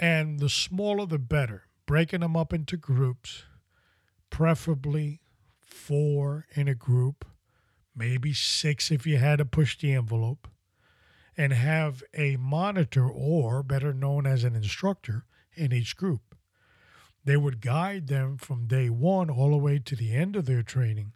[0.00, 3.44] And the smaller the better, breaking them up into groups,
[4.30, 5.20] preferably
[5.60, 7.24] four in a group,
[7.94, 10.48] maybe six if you had to push the envelope,
[11.36, 16.34] and have a monitor or better known as an instructor in each group.
[17.24, 20.62] They would guide them from day one all the way to the end of their
[20.62, 21.12] training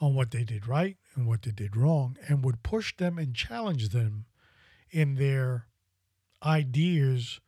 [0.00, 3.34] on what they did right and what they did wrong and would push them and
[3.34, 4.26] challenge them
[4.90, 5.66] in their
[6.42, 7.40] ideas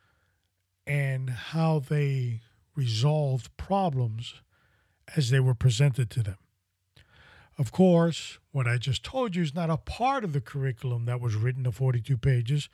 [0.89, 2.41] and how they
[2.75, 4.35] resolved problems
[5.17, 6.39] as they were presented to them.
[7.59, 11.21] Of course, what I just told you is not a part of the curriculum that
[11.21, 12.69] was written to 42 pages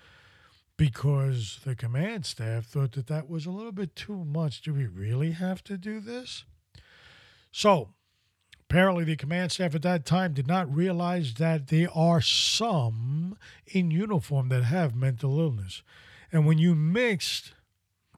[0.76, 4.62] because the command staff thought that that was a little bit too much.
[4.62, 6.44] Do we really have to do this?
[7.50, 7.90] So,
[8.74, 13.90] Apparently, the command staff at that time did not realize that there are some in
[13.92, 15.82] uniform that have mental illness.
[16.32, 17.52] And when you mixed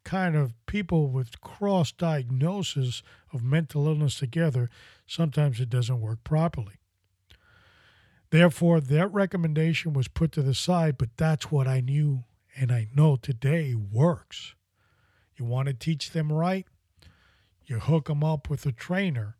[0.06, 4.70] kind of people with cross diagnosis of mental illness together,
[5.04, 6.78] sometimes it doesn't work properly.
[8.30, 12.22] Therefore, that recommendation was put to the side, but that's what I knew
[12.56, 14.54] and I know today works.
[15.36, 16.66] You want to teach them right?
[17.66, 19.36] You hook them up with a trainer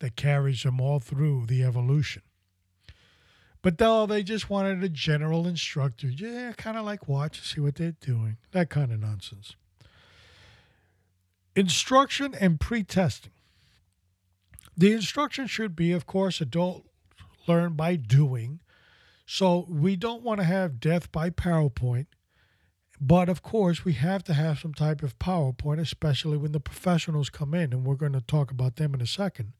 [0.00, 2.22] that carries them all through the evolution.
[3.62, 6.08] But no, they just wanted a general instructor.
[6.08, 8.36] Yeah, kind of like watch, see what they're doing.
[8.52, 9.56] That kind of nonsense.
[11.56, 13.32] Instruction and pre testing.
[14.76, 16.86] The instruction should be, of course, adult
[17.46, 18.60] learn by doing.
[19.26, 22.06] So we don't want to have death by PowerPoint.
[23.00, 27.30] But of course, we have to have some type of PowerPoint, especially when the professionals
[27.30, 29.54] come in, and we're going to talk about them in a second.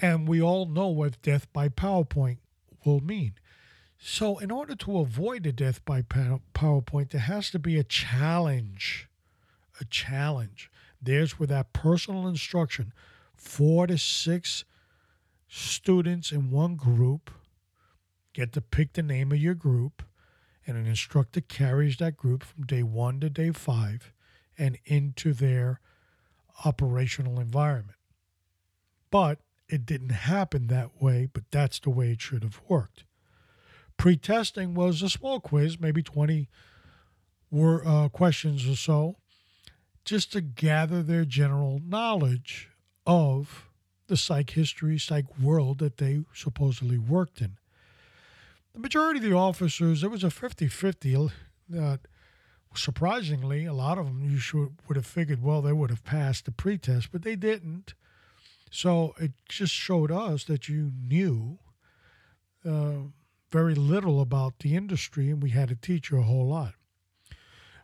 [0.00, 2.38] And we all know what death by PowerPoint
[2.84, 3.34] will mean.
[3.98, 9.08] So, in order to avoid a death by PowerPoint, there has to be a challenge.
[9.80, 10.70] A challenge.
[11.00, 12.92] There's where that personal instruction,
[13.34, 14.64] four to six
[15.48, 17.30] students in one group,
[18.32, 20.02] get to pick the name of your group,
[20.66, 24.12] and an instructor carries that group from day one to day five
[24.58, 25.80] and into their
[26.64, 27.98] operational environment.
[29.10, 33.04] But it didn't happen that way, but that's the way it should have worked.
[33.96, 36.48] Pre testing was a small quiz, maybe 20
[37.50, 39.16] were, uh, questions or so,
[40.06, 42.70] just to gather their general knowledge
[43.06, 43.68] of
[44.06, 47.58] the psych history, psych world that they supposedly worked in.
[48.72, 51.30] The majority of the officers, it was a 50 50
[51.76, 51.96] uh,
[52.74, 56.44] surprisingly, a lot of them you should would have figured, well, they would have passed
[56.44, 57.94] the pretest, but they didn't.
[58.70, 61.58] So it just showed us that you knew
[62.64, 63.08] uh,
[63.50, 66.74] very little about the industry, and we had to teach you a whole lot.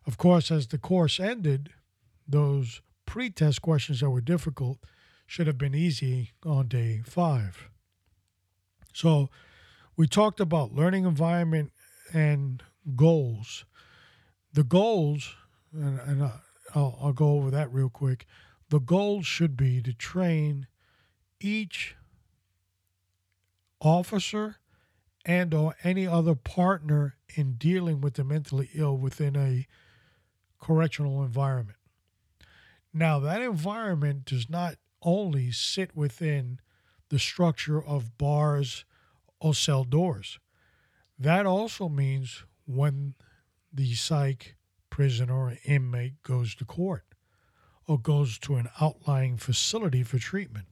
[0.06, 1.70] Of course, as the course ended,
[2.26, 4.78] those pretest questions that were difficult
[5.26, 7.68] should have been easy on day five.
[8.92, 9.30] So
[9.96, 11.72] we talked about learning environment
[12.12, 12.62] and
[12.96, 13.64] goals.
[14.52, 15.34] The goals,
[15.72, 16.22] and, and
[16.74, 18.26] I'll, I'll go over that real quick.
[18.68, 20.66] The goals should be to train
[21.40, 21.96] each
[23.80, 24.56] officer
[25.24, 29.66] and or any other partner in dealing with the mentally ill within a
[30.60, 31.78] correctional environment.
[32.92, 36.60] Now, that environment does not only sit within
[37.08, 38.84] the structure of bars
[39.40, 40.38] or cell doors.
[41.18, 43.14] That also means when
[43.72, 44.56] the psych
[44.90, 47.04] prisoner or inmate goes to court
[47.86, 50.66] or goes to an outlying facility for treatment.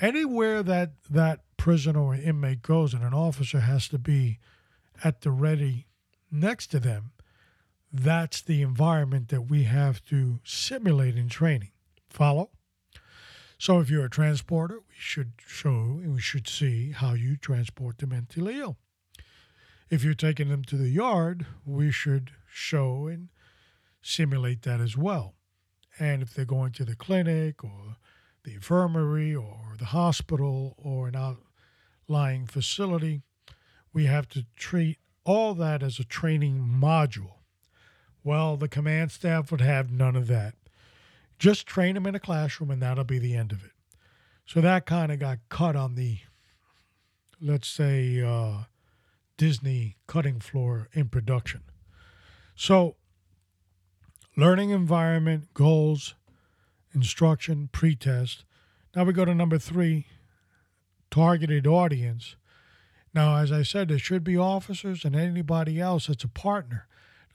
[0.00, 4.38] Anywhere that that prisoner or inmate goes and an officer has to be
[5.02, 5.86] at the ready
[6.30, 7.10] next to them,
[7.92, 11.70] that's the environment that we have to simulate in training.
[12.10, 12.50] Follow?
[13.58, 17.98] So if you're a transporter, we should show and we should see how you transport
[17.98, 18.76] the mentally ill.
[19.90, 23.28] If you're taking them to the yard, we should show and
[24.02, 25.34] simulate that as well.
[25.98, 27.96] And if they're going to the clinic or
[28.44, 33.22] the infirmary or the hospital or an outlying facility,
[33.92, 37.37] we have to treat all that as a training module.
[38.28, 40.54] Well, the command staff would have none of that.
[41.38, 43.70] Just train them in a classroom and that'll be the end of it.
[44.44, 46.18] So that kind of got cut on the,
[47.40, 48.64] let's say, uh,
[49.38, 51.62] Disney cutting floor in production.
[52.54, 52.96] So,
[54.36, 56.14] learning environment, goals,
[56.92, 58.44] instruction, pretest.
[58.94, 60.04] Now we go to number three
[61.10, 62.36] targeted audience.
[63.14, 66.88] Now, as I said, there should be officers and anybody else that's a partner.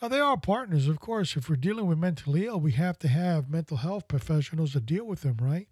[0.04, 1.38] Now, they are partners, of course.
[1.38, 5.06] If we're dealing with mentally ill, we have to have mental health professionals to deal
[5.06, 5.70] with them, right?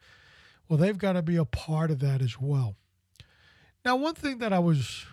[0.69, 2.77] Well, they've got to be a part of that as well.
[3.83, 5.03] Now, one thing that I was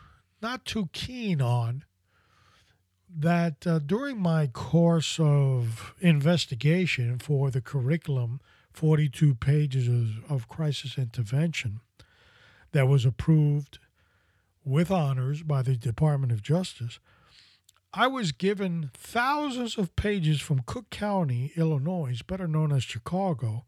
[0.40, 1.82] not too keen on
[3.12, 8.40] that uh, during my course of investigation for the curriculum,
[8.72, 11.80] 42 pages of, of crisis intervention,
[12.70, 13.80] that was approved
[14.64, 17.00] with honors by the Department of Justice,
[17.92, 23.64] I was given thousands of pages from Cook County, Illinois, better known as Chicago,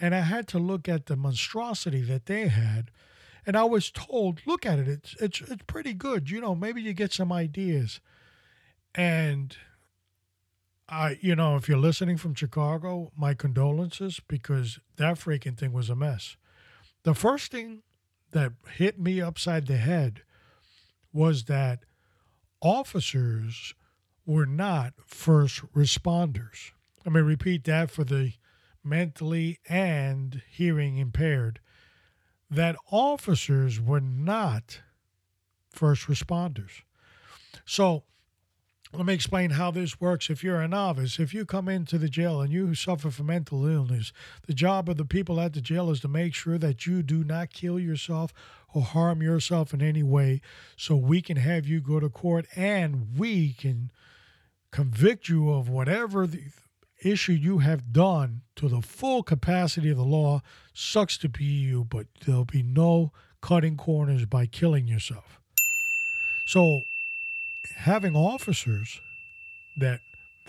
[0.00, 2.90] and I had to look at the monstrosity that they had.
[3.44, 6.30] And I was told, look at it, it's, it's, it's pretty good.
[6.30, 8.00] You know, maybe you get some ideas.
[8.94, 9.56] And
[10.88, 15.90] I, you know, if you're listening from Chicago, my condolences because that freaking thing was
[15.90, 16.36] a mess.
[17.02, 17.82] The first thing
[18.30, 20.22] that hit me upside the head
[21.12, 21.80] was that
[22.60, 23.74] officers
[24.26, 26.72] were not first responders.
[27.04, 28.32] Let me repeat that for the
[28.84, 31.60] mentally and hearing impaired
[32.50, 34.80] that officers were not
[35.70, 36.82] first responders.
[37.64, 38.04] So,
[38.94, 40.30] let me explain how this works.
[40.30, 43.66] If you're a novice, if you come into the jail and you suffer from mental
[43.66, 44.12] illness,
[44.46, 47.22] the job of the people at the jail is to make sure that you do
[47.22, 48.32] not kill yourself
[48.74, 50.40] or harm yourself in any way
[50.76, 53.90] so we can have you go to court and we can
[54.70, 56.44] convict you of whatever the
[57.02, 60.42] issue you have done to the full capacity of the law.
[60.74, 65.40] Sucks to be you, but there'll be no cutting corners by killing yourself.
[66.46, 66.82] So,
[67.76, 69.00] having officers
[69.78, 70.00] that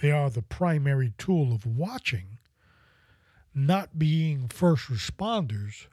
[0.01, 2.39] they are the primary tool of watching,
[3.53, 5.87] not being first responders,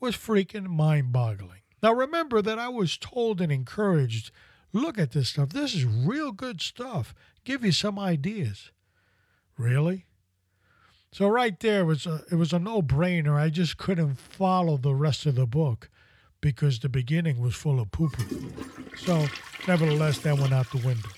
[0.00, 1.62] was freaking mind boggling.
[1.82, 4.30] Now, remember that I was told and encouraged
[4.72, 5.50] look at this stuff.
[5.50, 7.14] This is real good stuff.
[7.44, 8.70] Give you some ideas.
[9.56, 10.06] Really?
[11.10, 13.34] So right there was a, it was a no-brainer.
[13.34, 15.88] I just couldn't follow the rest of the book
[16.40, 18.52] because the beginning was full of poo poo.
[18.96, 19.26] So,
[19.66, 21.08] nevertheless, that went out the window.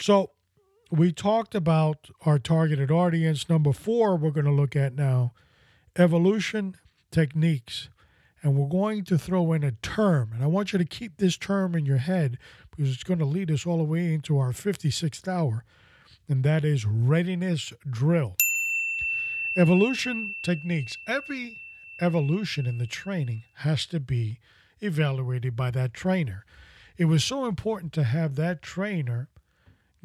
[0.00, 0.30] So,
[0.90, 3.48] we talked about our targeted audience.
[3.48, 5.32] Number four, we're going to look at now
[5.96, 6.76] evolution
[7.10, 7.88] techniques.
[8.42, 10.30] And we're going to throw in a term.
[10.34, 12.38] And I want you to keep this term in your head
[12.70, 15.64] because it's going to lead us all the way into our 56th hour.
[16.28, 18.34] And that is readiness drill.
[19.56, 20.96] Evolution techniques.
[21.06, 21.60] Every
[22.00, 24.40] evolution in the training has to be
[24.80, 26.44] evaluated by that trainer.
[26.98, 29.28] It was so important to have that trainer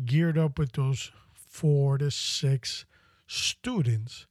[0.06, 2.86] geared up with those four to six
[3.26, 4.26] students.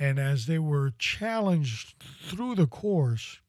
[0.00, 1.94] And as they were challenged
[2.24, 3.40] through the course,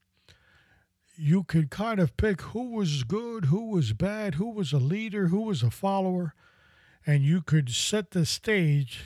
[1.16, 5.30] you could kind of pick who was good, who was bad, who was a leader,
[5.30, 6.34] who was a follower,
[7.08, 9.06] and you could set the stage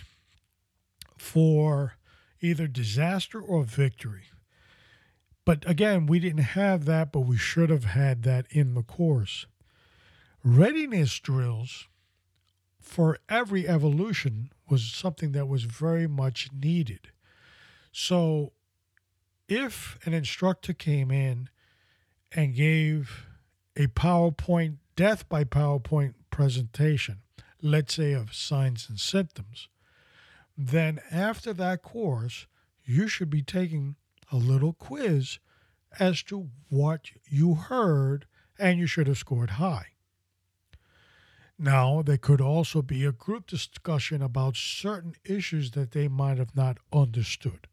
[1.19, 1.97] for
[2.41, 4.23] either disaster or victory.
[5.45, 9.45] But again, we didn't have that, but we should have had that in the course.
[10.43, 11.87] Readiness drills
[12.81, 17.11] for every evolution was something that was very much needed.
[17.97, 18.51] So
[19.47, 21.47] if an instructor came in
[22.29, 23.25] and gave
[23.77, 27.19] a PowerPoint, death by PowerPoint presentation,
[27.61, 29.69] let's say of signs and symptoms,
[30.57, 32.47] then after that course,
[32.83, 33.95] you should be taking
[34.29, 35.39] a little quiz
[35.97, 38.25] as to what you heard,
[38.59, 39.93] and you should have scored high.
[41.57, 46.57] Now, there could also be a group discussion about certain issues that they might have
[46.57, 47.69] not understood.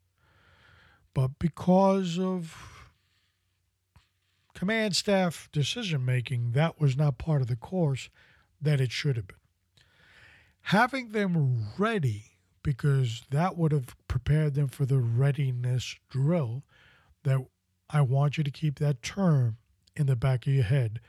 [1.14, 2.56] But because of
[4.54, 8.08] command staff decision making, that was not part of the course
[8.60, 9.36] that it should have been.
[10.66, 16.62] Having them ready, because that would have prepared them for the readiness drill,
[17.24, 17.44] that
[17.90, 19.56] I want you to keep that term
[19.96, 21.00] in the back of your head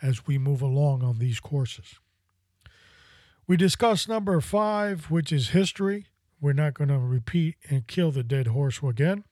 [0.00, 2.00] as we move along on these courses.
[3.46, 6.06] We discussed number five, which is history.
[6.40, 9.24] We're not going to repeat and kill the dead horse again.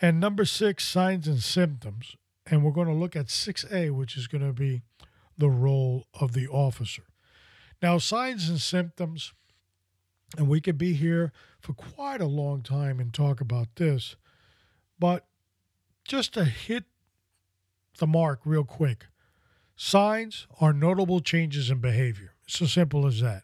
[0.00, 2.16] And number six, signs and symptoms.
[2.46, 4.82] And we're going to look at 6A, which is going to be
[5.36, 7.04] the role of the officer.
[7.82, 9.32] Now, signs and symptoms,
[10.36, 14.16] and we could be here for quite a long time and talk about this,
[14.98, 15.26] but
[16.04, 16.84] just to hit
[17.98, 19.06] the mark real quick
[19.76, 22.34] signs are notable changes in behavior.
[22.46, 23.42] It's as simple as that.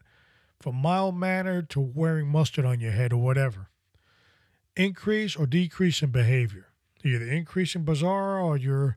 [0.60, 3.68] From mild manner to wearing mustard on your head or whatever.
[4.76, 6.68] Increase or decrease in behavior.
[7.04, 8.96] Either increase in bizarre or you're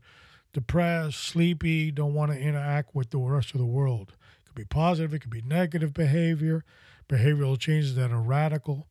[0.53, 4.13] depressed, sleepy, don't want to interact with the rest of the world.
[4.39, 6.63] It could be positive, it could be negative behavior,
[7.09, 8.87] behavioral changes that are radical.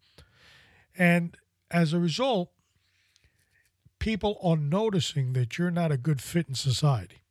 [0.97, 1.37] And
[1.70, 2.51] as a result,
[3.99, 7.22] people are noticing that you're not a good fit in society.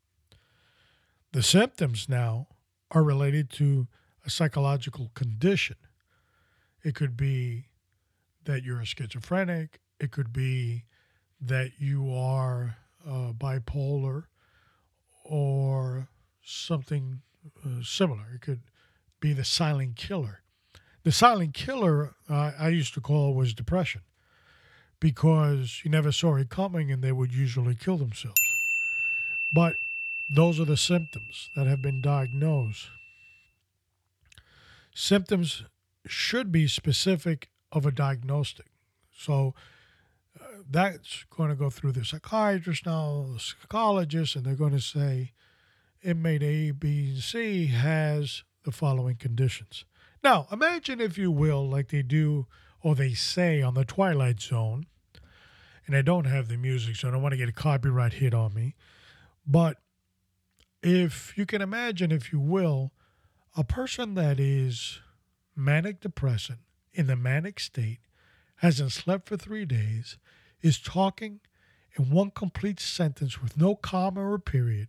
[1.31, 2.47] The symptoms now
[2.91, 3.87] are related to
[4.25, 5.75] a psychological condition.
[6.83, 7.67] It could be
[8.45, 10.85] that you're a schizophrenic, it could be
[11.41, 12.77] that you are
[13.07, 14.25] uh, bipolar
[15.25, 16.07] or
[16.43, 17.21] something
[17.65, 18.25] uh, similar.
[18.33, 18.61] It could
[19.19, 20.41] be the silent killer.
[21.03, 24.01] The silent killer uh, I used to call was depression
[24.99, 28.39] because you never saw it coming and they would usually kill themselves.
[29.53, 29.75] But
[30.29, 32.87] those are the symptoms that have been diagnosed.
[34.95, 35.63] Symptoms
[36.05, 38.67] should be specific of a diagnostic.
[39.11, 39.53] So
[40.39, 44.81] uh, that's going to go through the psychiatrist now, the psychologist, and they're going to
[44.81, 45.33] say
[46.01, 49.85] inmate A, B, and C has the following conditions.
[50.23, 52.47] Now, imagine, if you will, like they do
[52.81, 54.85] or they say on the Twilight Zone,
[55.85, 58.33] and I don't have the music, so I don't want to get a copyright hit
[58.33, 58.75] on me.
[59.45, 59.77] But
[60.81, 62.91] if you can imagine, if you will,
[63.57, 64.99] a person that is
[65.55, 66.59] manic depressant
[66.93, 67.99] in the manic state,
[68.57, 70.17] hasn't slept for three days,
[70.61, 71.39] is talking
[71.97, 74.87] in one complete sentence with no comma or period,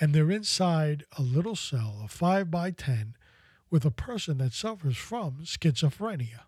[0.00, 3.14] and they're inside a little cell of 5 by 10
[3.70, 6.40] with a person that suffers from schizophrenia.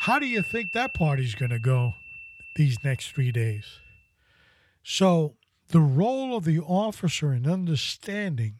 [0.00, 1.94] How do you think that party's going to go
[2.56, 3.78] these next three days?
[4.82, 5.34] So,
[5.68, 8.56] the role of the officer in understanding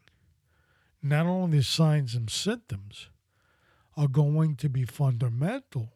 [1.02, 3.08] not only the signs and symptoms
[3.96, 5.92] are going to be fundamental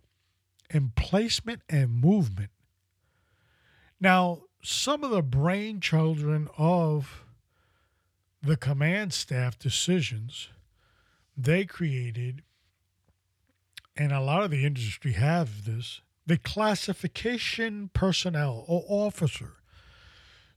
[0.70, 2.50] in placement and movement.
[4.00, 7.24] Now, some of the brain children of
[8.42, 10.48] the command staff decisions
[11.36, 12.42] they created,
[13.96, 19.54] and a lot of the industry have this, the classification personnel or officer.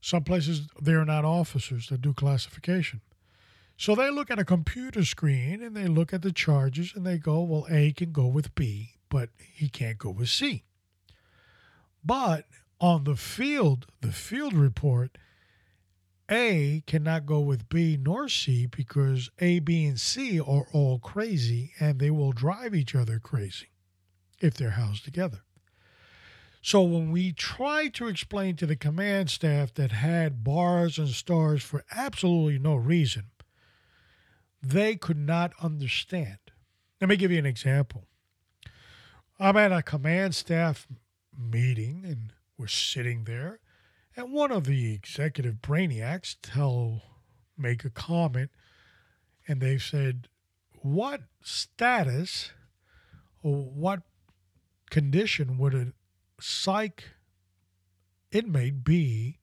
[0.00, 3.02] Some places they're not officers that do classification.
[3.80, 7.16] So they look at a computer screen and they look at the charges and they
[7.16, 10.64] go, well, A can go with B, but he can't go with C.
[12.04, 12.44] But
[12.78, 15.16] on the field, the field report,
[16.30, 21.72] A cannot go with B nor C because A, B, and C are all crazy
[21.80, 23.68] and they will drive each other crazy
[24.42, 25.40] if they're housed together.
[26.60, 31.62] So when we tried to explain to the command staff that had bars and stars
[31.62, 33.30] for absolutely no reason,
[34.62, 36.38] they could not understand.
[37.00, 38.06] Let me give you an example.
[39.38, 40.86] I'm at a command staff
[41.36, 43.60] meeting and we're sitting there,
[44.14, 47.02] and one of the executive brainiacs tell
[47.56, 48.50] make a comment,
[49.48, 50.28] and they said,
[50.82, 52.52] "What status
[53.42, 54.02] or what
[54.90, 55.94] condition would a
[56.38, 57.04] psych
[58.30, 59.38] inmate be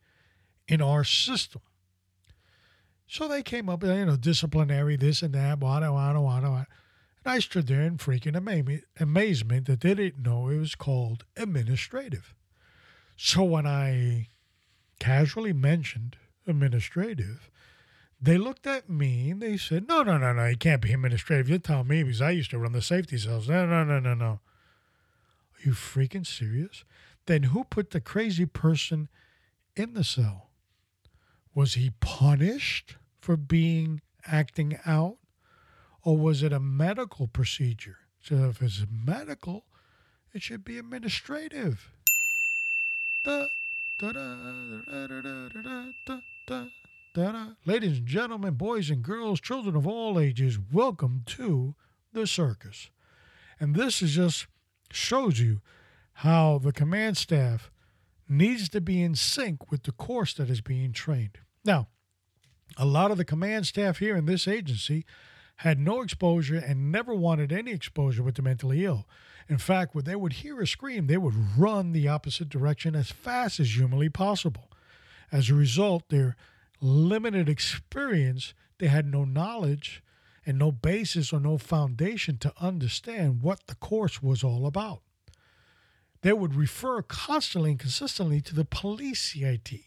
[0.67, 1.61] in our system?"
[3.07, 6.67] So they came up with, you know, disciplinary, this and that, wada, wada, wada, wada.
[7.23, 11.23] And I stood there in freaking ama- amazement that they didn't know it was called
[11.37, 12.33] administrative.
[13.15, 14.27] So when I
[14.99, 17.49] casually mentioned administrative,
[18.21, 21.49] they looked at me and they said, No, no, no, no, it can't be administrative.
[21.49, 23.47] You're telling me because I used to run the safety cells.
[23.47, 24.25] No, no, no, no, no.
[24.25, 26.83] Are you freaking serious?
[27.25, 29.07] Then who put the crazy person
[29.75, 30.46] in the cell?
[31.57, 35.17] Was he punished for being acting out?
[36.03, 37.97] Or was it a medical procedure?
[38.21, 39.65] So if it's medical,
[40.35, 41.89] it should be administrative.
[47.65, 51.73] Ladies and gentlemen, boys and girls, children of all ages, welcome to
[52.13, 52.91] the circus.
[53.59, 54.45] And this is just
[54.91, 55.61] shows you
[56.13, 57.71] how the command staff
[58.29, 61.39] needs to be in sync with the course that is being trained.
[61.67, 61.89] Now,
[62.77, 65.05] a lot of the command staff here in this agency
[65.57, 69.05] had no exposure and never wanted any exposure with the mentally ill.
[69.49, 73.11] In fact, when they would hear a scream, they would run the opposite direction as
[73.11, 74.71] fast as humanly possible.
[75.29, 76.37] As a result, their
[76.79, 80.01] limited experience, they had no knowledge
[80.45, 85.01] and no basis or no foundation to understand what the course was all about.
[86.21, 89.81] They would refer constantly and consistently to the police CIT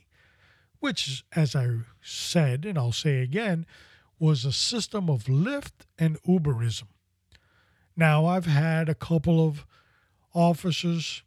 [0.81, 1.69] which, as I
[2.03, 3.67] said, and I'll say again,
[4.19, 6.89] was a system of Lyft and Uberism.
[7.97, 9.67] Now, I've had a couple of
[10.35, 11.23] officers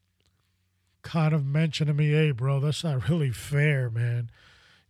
[1.01, 4.29] kind of mention to me, hey, bro, that's not really fair, man.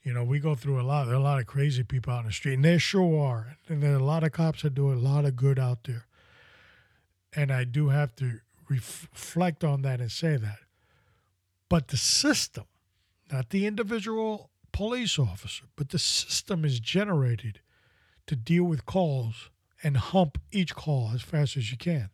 [0.03, 1.05] You know, we go through a lot.
[1.05, 3.57] There are a lot of crazy people out in the street, and there sure are.
[3.67, 6.05] And there are a lot of cops that do a lot of good out there.
[7.35, 8.39] And I do have to
[8.69, 10.59] reflect on that and say that.
[11.69, 12.65] But the system,
[13.31, 17.61] not the individual police officer, but the system is generated
[18.27, 19.49] to deal with calls
[19.81, 22.09] and hump each call as fast as you can.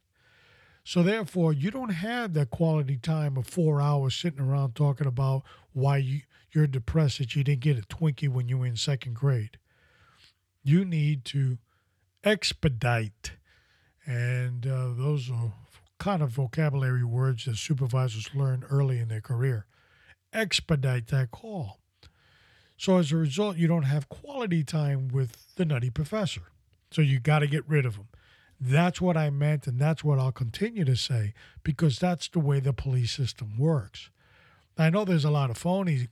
[0.84, 5.44] So therefore, you don't have that quality time of four hours sitting around talking about
[5.72, 9.16] why you, you're depressed that you didn't get a Twinkie when you were in second
[9.16, 9.58] grade.
[10.64, 11.60] You need to
[12.24, 13.34] expedite,
[14.06, 15.54] and uh, those are
[16.00, 19.66] kind of vocabulary words that supervisors learn early in their career.
[20.34, 21.80] Expedite that call.
[22.80, 26.44] So as a result, you don't have quality time with the nutty professor.
[26.92, 28.08] So you got to get rid of him.
[28.58, 32.62] That's what I meant, and that's what I'll continue to say because that's the way
[32.62, 34.10] the police system works.
[34.78, 36.08] I know there's a lot of phony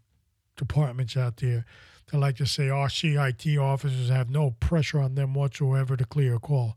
[0.58, 1.66] departments out there
[2.12, 6.04] that like to say oh, our CIT officers have no pressure on them whatsoever to
[6.04, 6.76] clear a call.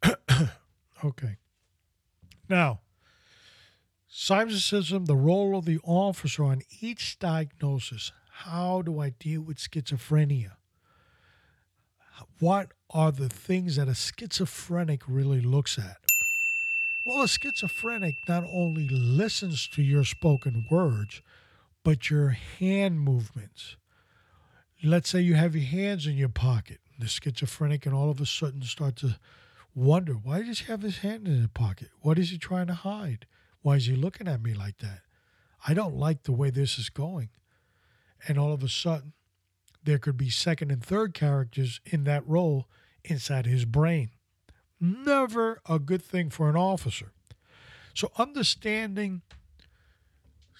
[1.04, 1.38] okay.
[2.48, 2.82] Now,
[4.06, 8.12] Simon the role of the officer on each diagnosis
[8.44, 10.52] how do I deal with schizophrenia?
[12.38, 15.96] What are the things that a schizophrenic really looks at?
[17.04, 21.20] Well, a schizophrenic not only listens to your spoken words,
[21.82, 23.76] but your hand movements.
[24.84, 26.78] Let's say you have your hands in your pocket.
[26.96, 29.18] The schizophrenic and all of a sudden start to
[29.74, 31.88] wonder why does he have his hand in his pocket?
[32.02, 33.26] What is he trying to hide?
[33.62, 35.00] Why is he looking at me like that?
[35.66, 37.30] I don't like the way this is going
[38.26, 39.12] and all of a sudden
[39.84, 42.68] there could be second and third characters in that role
[43.04, 44.10] inside his brain.
[44.80, 47.12] Never a good thing for an officer.
[47.94, 49.22] So, understanding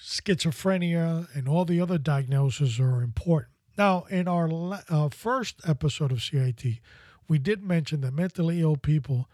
[0.02, 3.52] schizophrenia and all the other diagnoses are important.
[3.76, 6.64] Now, in our uh, first episode of CIT,
[7.28, 9.28] we did mention that mentally ill people,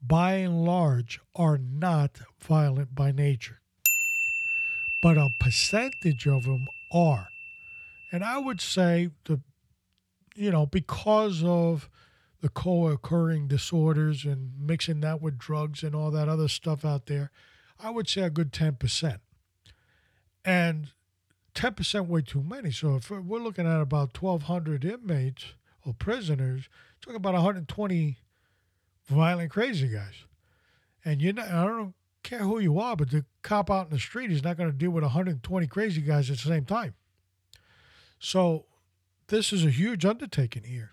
[0.00, 3.60] by and large, are not violent by nature,
[5.02, 7.28] but a percentage of them are.
[8.10, 9.40] And I would say the,
[10.34, 11.90] you know, because of
[12.40, 17.30] the co-occurring disorders and mixing that with drugs and all that other stuff out there,
[17.80, 19.20] I would say a good ten percent.
[20.44, 20.88] And
[21.54, 22.70] ten percent way too many.
[22.70, 25.54] So if we're looking at about twelve hundred inmates
[25.84, 26.68] or prisoners,
[27.00, 28.18] talking about 120
[29.06, 30.24] violent crazy guys.
[31.04, 33.98] And you know, I don't care who you are, but the cop out in the
[33.98, 36.94] street is not going to deal with 120 crazy guys at the same time.
[38.18, 38.66] So
[39.28, 40.92] this is a huge undertaking here.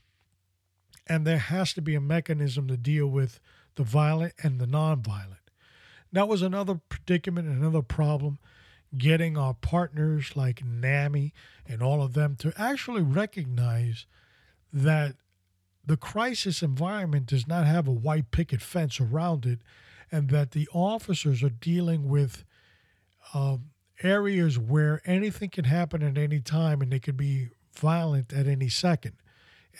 [1.07, 3.39] And there has to be a mechanism to deal with
[3.75, 5.37] the violent and the nonviolent.
[6.11, 8.39] That was another predicament, another problem,
[8.97, 11.33] getting our partners like NAMI
[11.67, 14.05] and all of them to actually recognize
[14.71, 15.15] that
[15.85, 19.59] the crisis environment does not have a white picket fence around it,
[20.11, 22.43] and that the officers are dealing with
[23.33, 23.71] um,
[24.03, 28.69] areas where anything can happen at any time and they could be violent at any
[28.69, 29.13] second,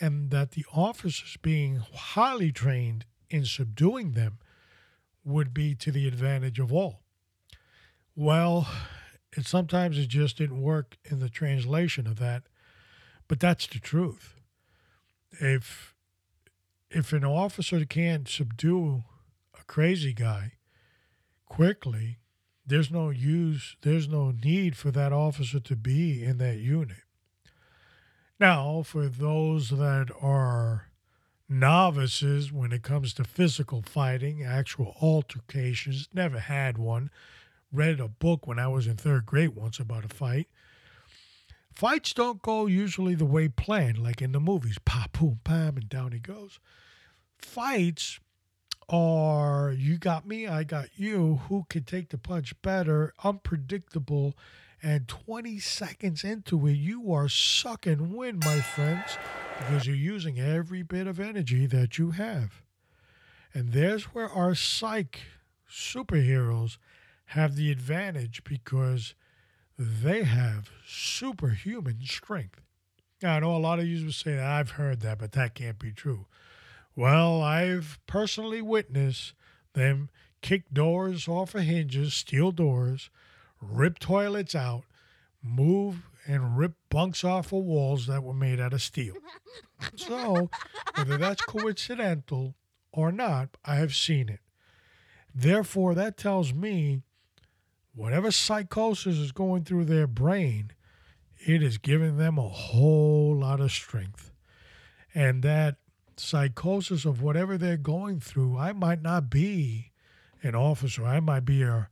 [0.00, 4.38] and that the officers being highly trained in subduing them
[5.24, 7.02] would be to the advantage of all.
[8.14, 8.68] Well,
[9.36, 12.44] it sometimes it just didn't work in the translation of that,
[13.28, 14.34] but that's the truth.
[15.32, 15.94] If
[16.88, 19.02] if an officer can't subdue
[19.58, 20.52] a crazy guy
[21.44, 22.18] quickly,
[22.66, 27.02] there's no use, there's no need for that officer to be in that unit.
[28.38, 30.90] Now, for those that are
[31.48, 36.08] novices when it comes to physical fighting, actual altercations.
[36.12, 37.10] Never had one.
[37.72, 40.48] Read a book when I was in third grade once about a fight.
[41.74, 44.78] Fights don't go usually the way planned, like in the movies.
[44.84, 46.58] Pop, boom, bam, and down he goes.
[47.38, 48.18] Fights
[48.88, 51.40] are you got me, I got you.
[51.48, 53.14] Who can take the punch better?
[53.24, 54.34] Unpredictable
[54.82, 59.16] and 20 seconds into it, you are sucking wind, my friends,
[59.58, 62.62] because you're using every bit of energy that you have.
[63.54, 65.22] And there's where our psych
[65.68, 66.76] superheroes
[67.30, 69.14] have the advantage because
[69.78, 72.60] they have superhuman strength.
[73.22, 75.54] Now, I know a lot of you will say, that I've heard that, but that
[75.54, 76.26] can't be true.
[76.96, 79.34] Well, I've personally witnessed
[79.74, 80.08] them
[80.40, 83.10] kick doors off of hinges, steel doors,
[83.60, 84.84] rip toilets out,
[85.42, 89.14] move and rip bunks off of walls that were made out of steel.
[89.94, 90.50] So,
[90.94, 92.54] whether that's coincidental
[92.92, 94.40] or not, I have seen it.
[95.34, 97.02] Therefore, that tells me
[97.94, 100.72] whatever psychosis is going through their brain,
[101.46, 104.32] it is giving them a whole lot of strength.
[105.14, 105.76] And that
[106.16, 109.92] psychosis of whatever they're going through, I might not be
[110.42, 111.88] an officer, I might be a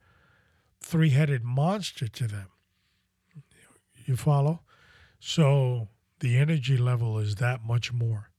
[0.80, 2.48] three headed monster to them.
[4.06, 4.60] You follow?
[5.18, 5.88] So
[6.20, 8.30] the energy level is that much more.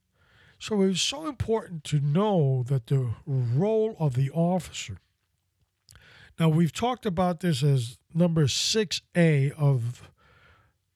[0.60, 5.00] So it's so important to know that the role of the officer.
[6.40, 10.10] Now, we've talked about this as number 6A of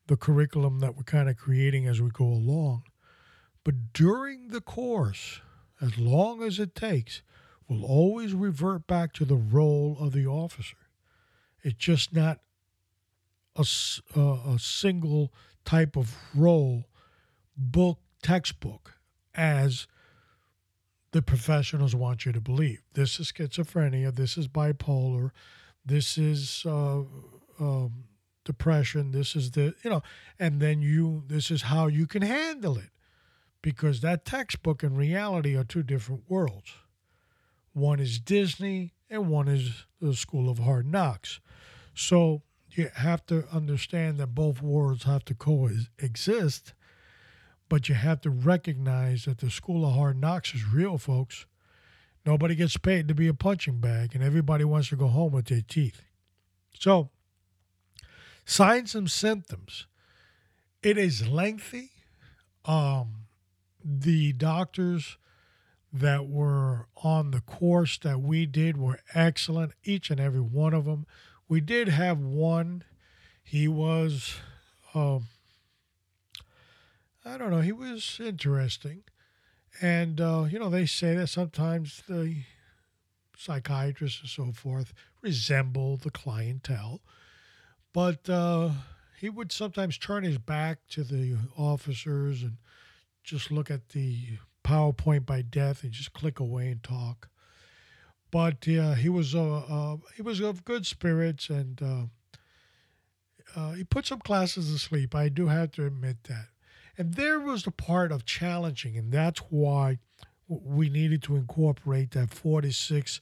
[0.08, 2.84] the curriculum that we're kind of creating as we go along.
[3.70, 5.42] But during the course,
[5.80, 7.22] as long as it takes,
[7.68, 10.88] we'll always revert back to the role of the officer.
[11.62, 12.40] It's just not
[13.56, 13.62] a,
[14.20, 15.32] a single
[15.66, 16.86] type of role,
[17.56, 18.96] book, textbook,
[19.36, 19.86] as
[21.12, 22.82] the professionals want you to believe.
[22.94, 24.16] This is schizophrenia.
[24.16, 25.30] This is bipolar.
[25.86, 27.02] This is uh,
[27.60, 28.06] um,
[28.46, 29.12] depression.
[29.12, 30.02] This is the, you know,
[30.40, 32.90] and then you, this is how you can handle it.
[33.62, 36.74] Because that textbook and reality are two different worlds.
[37.74, 41.40] One is Disney and one is the School of Hard Knocks.
[41.94, 46.74] So you have to understand that both worlds have to coexist,
[47.68, 51.46] but you have to recognize that the School of Hard Knocks is real, folks.
[52.26, 55.46] Nobody gets paid to be a punching bag, and everybody wants to go home with
[55.46, 56.02] their teeth.
[56.78, 57.10] So,
[58.46, 59.88] signs and symptoms.
[60.84, 61.92] It is lengthy.
[62.66, 63.19] Um,
[63.98, 65.18] the doctors
[65.92, 70.86] that were on the course that we did were excellent, each and every one of
[70.86, 71.08] them.
[71.48, 72.84] We did have one.
[73.44, 74.36] He was,
[74.94, 75.28] um,
[77.26, 79.04] I don't know, he was interesting.
[79.82, 82.44] And, uh, you know, they say that sometimes the
[83.36, 87.02] psychiatrists and so forth resemble the clientele.
[87.94, 88.72] But uh,
[89.20, 92.58] he would sometimes turn his back to the officers and
[93.30, 97.30] just look at the PowerPoint by death and just click away and talk
[98.32, 102.04] but uh, he was uh, uh, he was of good spirits and uh,
[103.56, 105.16] uh, he put some classes to sleep.
[105.16, 106.48] I do have to admit that.
[106.98, 109.98] And there was the part of challenging, and that's why
[110.48, 113.22] we needed to incorporate that 46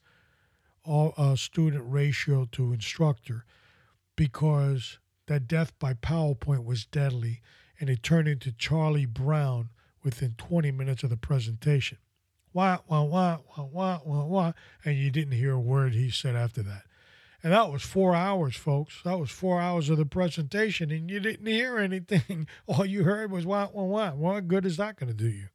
[0.85, 3.45] uh, student ratio to instructor
[4.15, 7.41] because that death by PowerPoint was deadly,
[7.79, 9.69] and it turned into Charlie Brown
[10.03, 11.97] within 20 minutes of the presentation
[12.57, 16.35] wah, wah, wah, wah, wah, wah, wah, and you didn't hear a word he said
[16.35, 16.83] after that.
[17.43, 19.03] And that was four hours, folks.
[19.03, 22.47] That was four hours of the presentation, and you didn't hear anything.
[22.67, 24.09] All you heard was wah, wah, wah.
[24.11, 25.49] What good is that going to do you?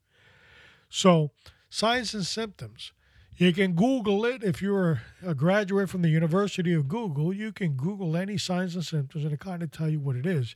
[0.88, 1.32] So,
[1.68, 2.92] signs and symptoms.
[3.36, 7.32] You can Google it if you're a graduate from the University of Google.
[7.32, 10.26] You can Google any signs and symptoms and it kind of tell you what it
[10.26, 10.54] is.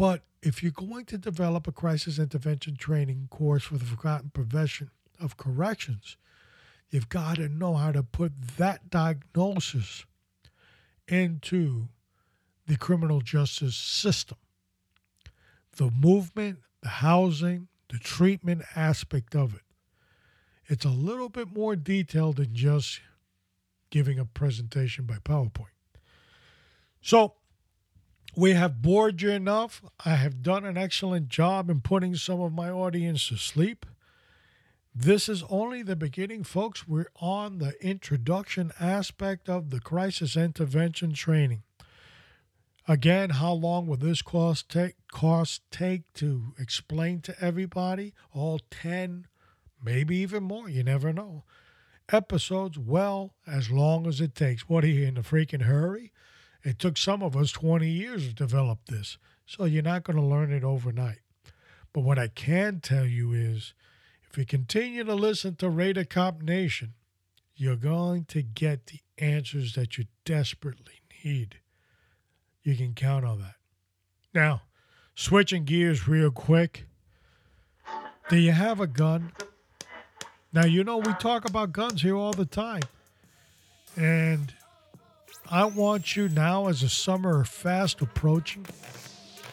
[0.00, 4.90] But if you're going to develop a crisis intervention training course for the forgotten profession
[5.20, 6.16] of corrections,
[6.88, 10.06] you've got to know how to put that diagnosis
[11.06, 11.88] into
[12.66, 14.38] the criminal justice system.
[15.76, 19.60] The movement, the housing, the treatment aspect of it.
[20.66, 23.00] It's a little bit more detailed than just
[23.90, 25.76] giving a presentation by PowerPoint.
[27.02, 27.34] So,
[28.36, 29.82] we have bored you enough.
[30.04, 33.86] I have done an excellent job in putting some of my audience to sleep.
[34.94, 36.86] This is only the beginning, folks.
[36.88, 41.62] We're on the introduction aspect of the crisis intervention training.
[42.88, 48.14] Again, how long will this course take, course take to explain to everybody?
[48.32, 49.28] All 10,
[49.82, 51.44] maybe even more, you never know.
[52.10, 54.68] Episodes, well, as long as it takes.
[54.68, 56.12] What are you in a freaking hurry?
[56.62, 60.22] It took some of us 20 years to develop this, so you're not going to
[60.22, 61.20] learn it overnight.
[61.92, 63.74] But what I can tell you is
[64.30, 66.94] if you continue to listen to Raider Cop Nation,
[67.56, 71.58] you're going to get the answers that you desperately need.
[72.62, 73.56] You can count on that.
[74.32, 74.62] Now,
[75.14, 76.84] switching gears real quick.
[78.28, 79.32] Do you have a gun?
[80.52, 82.82] Now, you know, we talk about guns here all the time.
[83.96, 84.54] And
[85.52, 88.64] I want you now, as the summer fast approaching,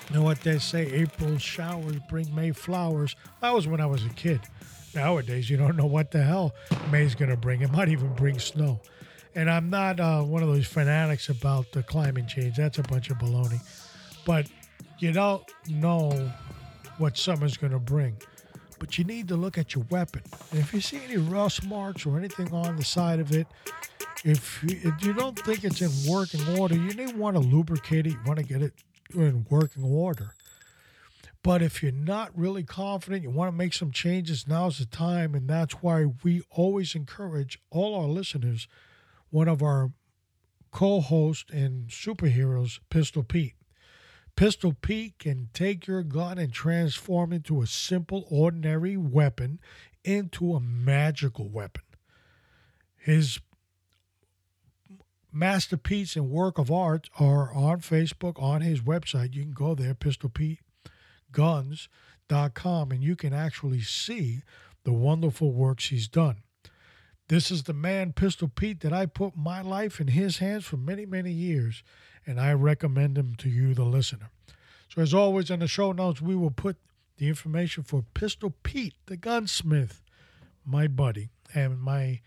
[0.09, 3.15] you know what they say April showers bring May flowers.
[3.41, 4.41] That was when I was a kid.
[4.93, 6.53] Nowadays, you don't know what the hell
[6.91, 7.61] May's going to bring.
[7.61, 8.79] It might even bring snow.
[9.33, 12.57] And I'm not uh, one of those fanatics about the climate change.
[12.57, 13.59] That's a bunch of baloney.
[14.23, 14.47] But
[14.99, 16.31] you don't know
[16.99, 18.17] what summer's going to bring.
[18.77, 20.21] But you need to look at your weapon.
[20.51, 23.47] And if you see any rust marks or anything on the side of it,
[24.23, 28.07] if you, if you don't think it's in working order, you may want to lubricate
[28.07, 28.13] it.
[28.13, 28.73] You want to get it
[29.13, 30.33] in working order.
[31.43, 35.33] But if you're not really confident, you want to make some changes, now's the time.
[35.33, 38.67] And that's why we always encourage all our listeners,
[39.29, 39.91] one of our
[40.71, 43.53] co hosts and superheroes, Pistol Pete.
[44.35, 49.59] Pistol Pete can take your gun and transform it into a simple, ordinary weapon
[50.03, 51.83] into a magical weapon.
[52.97, 53.39] His
[55.31, 59.33] masterpiece and work of art are on Facebook, on his website.
[59.33, 64.41] You can go there, pistolpeteguns.com, and you can actually see
[64.83, 66.37] the wonderful works he's done.
[67.29, 70.77] This is the man, Pistol Pete, that I put my life in his hands for
[70.77, 71.83] many, many years,
[72.25, 74.29] and I recommend him to you, the listener.
[74.87, 76.77] So, as always, in the show notes, we will put
[77.17, 80.01] the information for Pistol Pete, the gunsmith,
[80.65, 82.21] my buddy, and my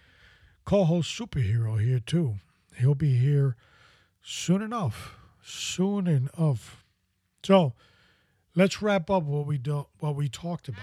[0.66, 2.34] co host superhero here, too.
[2.80, 3.56] He'll be here
[4.22, 5.16] soon enough.
[5.42, 6.82] Soon enough.
[7.42, 7.74] So,
[8.56, 10.80] let's wrap up what we do, what we talked about.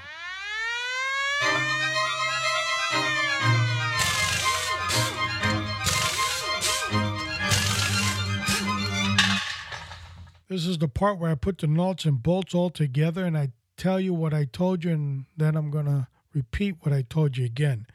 [10.47, 13.49] This is the part where I put the nuts and bolts all together and I
[13.75, 17.37] tell you what I told you, and then I'm going to repeat what I told
[17.37, 17.87] you again.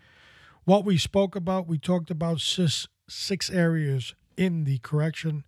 [0.65, 5.45] What we spoke about, we talked about six, six areas in the correction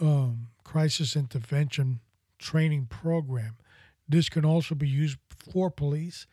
[0.00, 2.00] um, crisis intervention
[2.38, 3.56] training program.
[4.08, 5.18] This can also be used
[5.52, 6.26] for police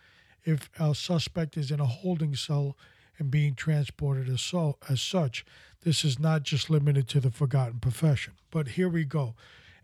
[0.43, 2.77] if a suspect is in a holding cell
[3.17, 5.45] and being transported as, so, as such.
[5.83, 8.33] This is not just limited to the forgotten profession.
[8.51, 9.35] But here we go.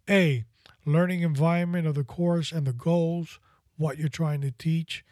[0.09, 0.43] A,
[0.85, 3.39] learning environment of the course and the goals,
[3.77, 5.05] what you're trying to teach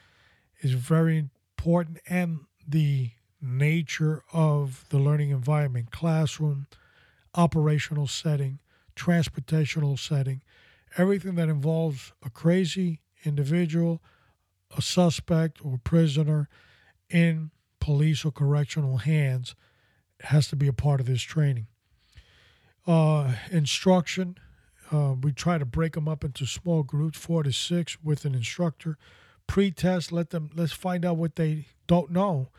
[0.62, 6.68] is very important, and the nature of the learning environment classroom,
[7.36, 8.60] operational setting,
[8.96, 10.42] transportational setting,
[10.98, 14.02] everything that involves a crazy individual,
[14.76, 16.50] a suspect, or prisoner
[17.10, 19.56] in police or correctional hands
[20.22, 21.68] has to be a part of this training.
[22.86, 24.38] Uh, instruction,
[24.92, 28.34] uh, we try to break them up into small groups, four to six, with an
[28.34, 28.98] instructor.
[29.46, 32.50] Pre-test, let them let's find out what they don't know,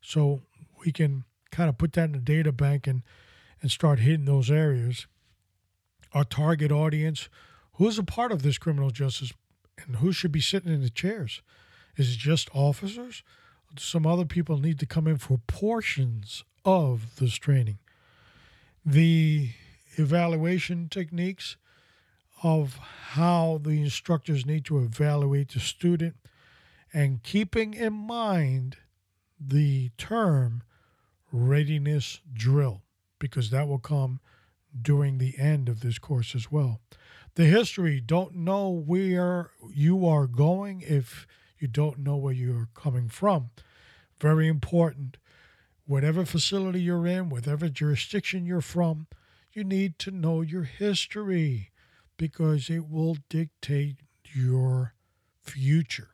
[0.00, 0.42] so
[0.84, 3.02] we can kind of put that in the data bank and
[3.62, 5.06] and start hitting those areas.
[6.12, 7.28] Our target audience,
[7.74, 9.32] who's a part of this criminal justice,
[9.84, 11.42] and who should be sitting in the chairs?
[11.96, 13.22] Is it just officers?
[13.78, 17.78] Some other people need to come in for portions of this training.
[18.84, 19.50] The
[19.96, 21.56] evaluation techniques
[22.42, 22.78] of
[23.12, 26.16] how the instructors need to evaluate the student
[26.92, 28.76] and keeping in mind
[29.40, 30.62] the term
[31.32, 32.82] readiness drill
[33.18, 34.20] because that will come
[34.80, 36.80] during the end of this course as well.
[37.34, 41.26] The history, don't know where you are going if
[41.58, 43.50] you don't know where you're coming from.
[44.20, 45.18] Very important.
[45.86, 49.06] Whatever facility you're in, whatever jurisdiction you're from,
[49.52, 51.70] you need to know your history
[52.16, 54.94] because it will dictate your
[55.42, 56.08] future.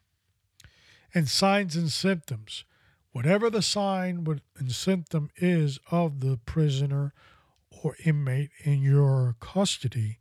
[1.14, 2.64] And signs and symptoms.
[3.12, 4.26] Whatever the sign
[4.58, 7.12] and symptom is of the prisoner
[7.82, 10.18] or inmate in your custody,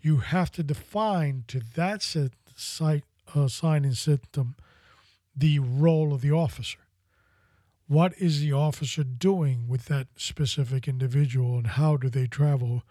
[0.00, 2.02] you have to define to that
[3.34, 4.56] uh, sign and symptom
[5.34, 6.78] the role of the officer.
[7.86, 12.82] What is the officer doing with that specific individual and how do they travel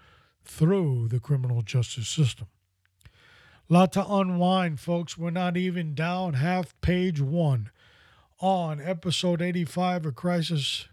[0.44, 2.48] through the criminal justice system?
[3.70, 5.16] Lot to unwind, folks.
[5.16, 7.70] We're not even down half page one
[8.40, 10.88] on episode 85 of Crisis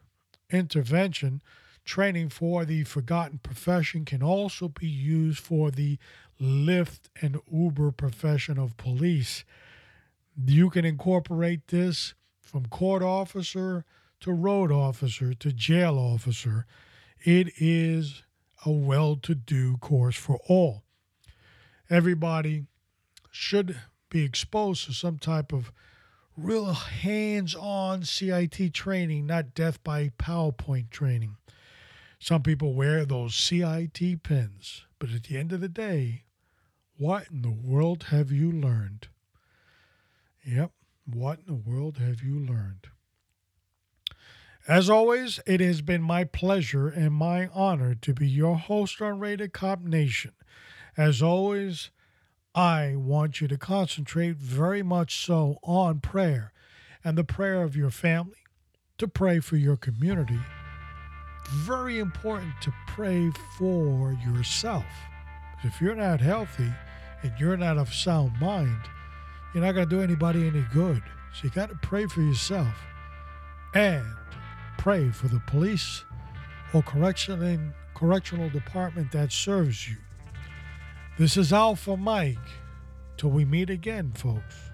[0.50, 1.42] Intervention.
[1.84, 5.98] Training for the forgotten profession can also be used for the
[6.40, 9.44] Lyft and Uber profession of police.
[10.46, 13.84] You can incorporate this from court officer
[14.20, 16.66] to road officer to jail officer.
[17.20, 18.22] It is
[18.64, 20.84] a well to do course for all
[21.90, 22.64] everybody
[23.30, 23.78] should
[24.10, 25.72] be exposed to some type of
[26.36, 31.36] real hands on CIT training, not death by PowerPoint training.
[32.18, 36.24] Some people wear those CIT pins, but at the end of the day,
[36.96, 39.08] what in the world have you learned?
[40.44, 40.72] Yep,
[41.06, 42.88] what in the world have you learned?
[44.66, 49.18] As always, it has been my pleasure and my honor to be your host on
[49.18, 50.32] Rated Cop Nation.
[50.96, 51.90] As always,
[52.54, 56.52] I want you to concentrate very much so on prayer
[57.02, 58.38] and the prayer of your family,
[58.98, 60.38] to pray for your community.
[61.50, 64.86] Very important to pray for yourself.
[65.64, 66.70] If you're not healthy
[67.22, 68.82] and you're not of sound mind,
[69.52, 71.02] you're not going to do anybody any good.
[71.32, 72.74] So you got to pray for yourself
[73.74, 74.04] and
[74.78, 76.04] pray for the police
[76.72, 79.96] or correction correctional department that serves you.
[81.16, 82.38] This is Alpha Mike.
[83.16, 84.72] Till we meet again, folks.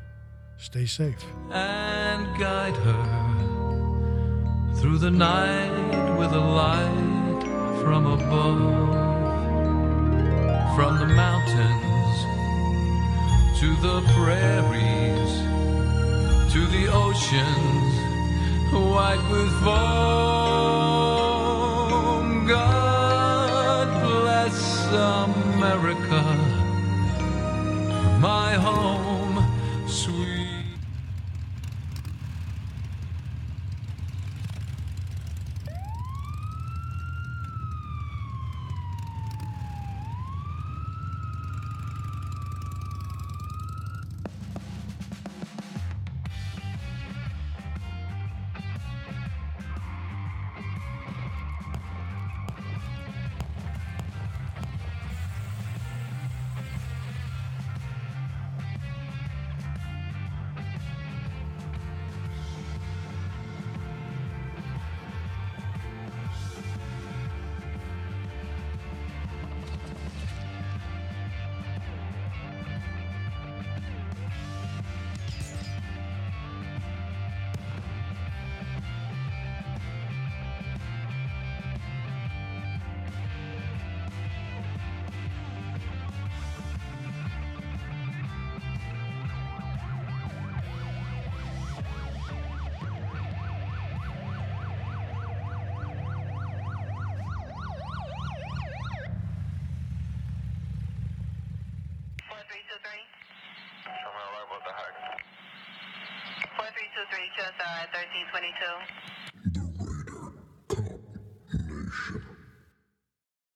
[0.56, 1.22] Stay safe.
[1.50, 3.04] And guide her
[4.76, 7.42] through the night with a light
[7.82, 8.88] from above.
[10.76, 12.16] From the mountains
[13.60, 15.32] to the prairies
[16.54, 17.90] to the oceans
[18.72, 20.49] white with foam.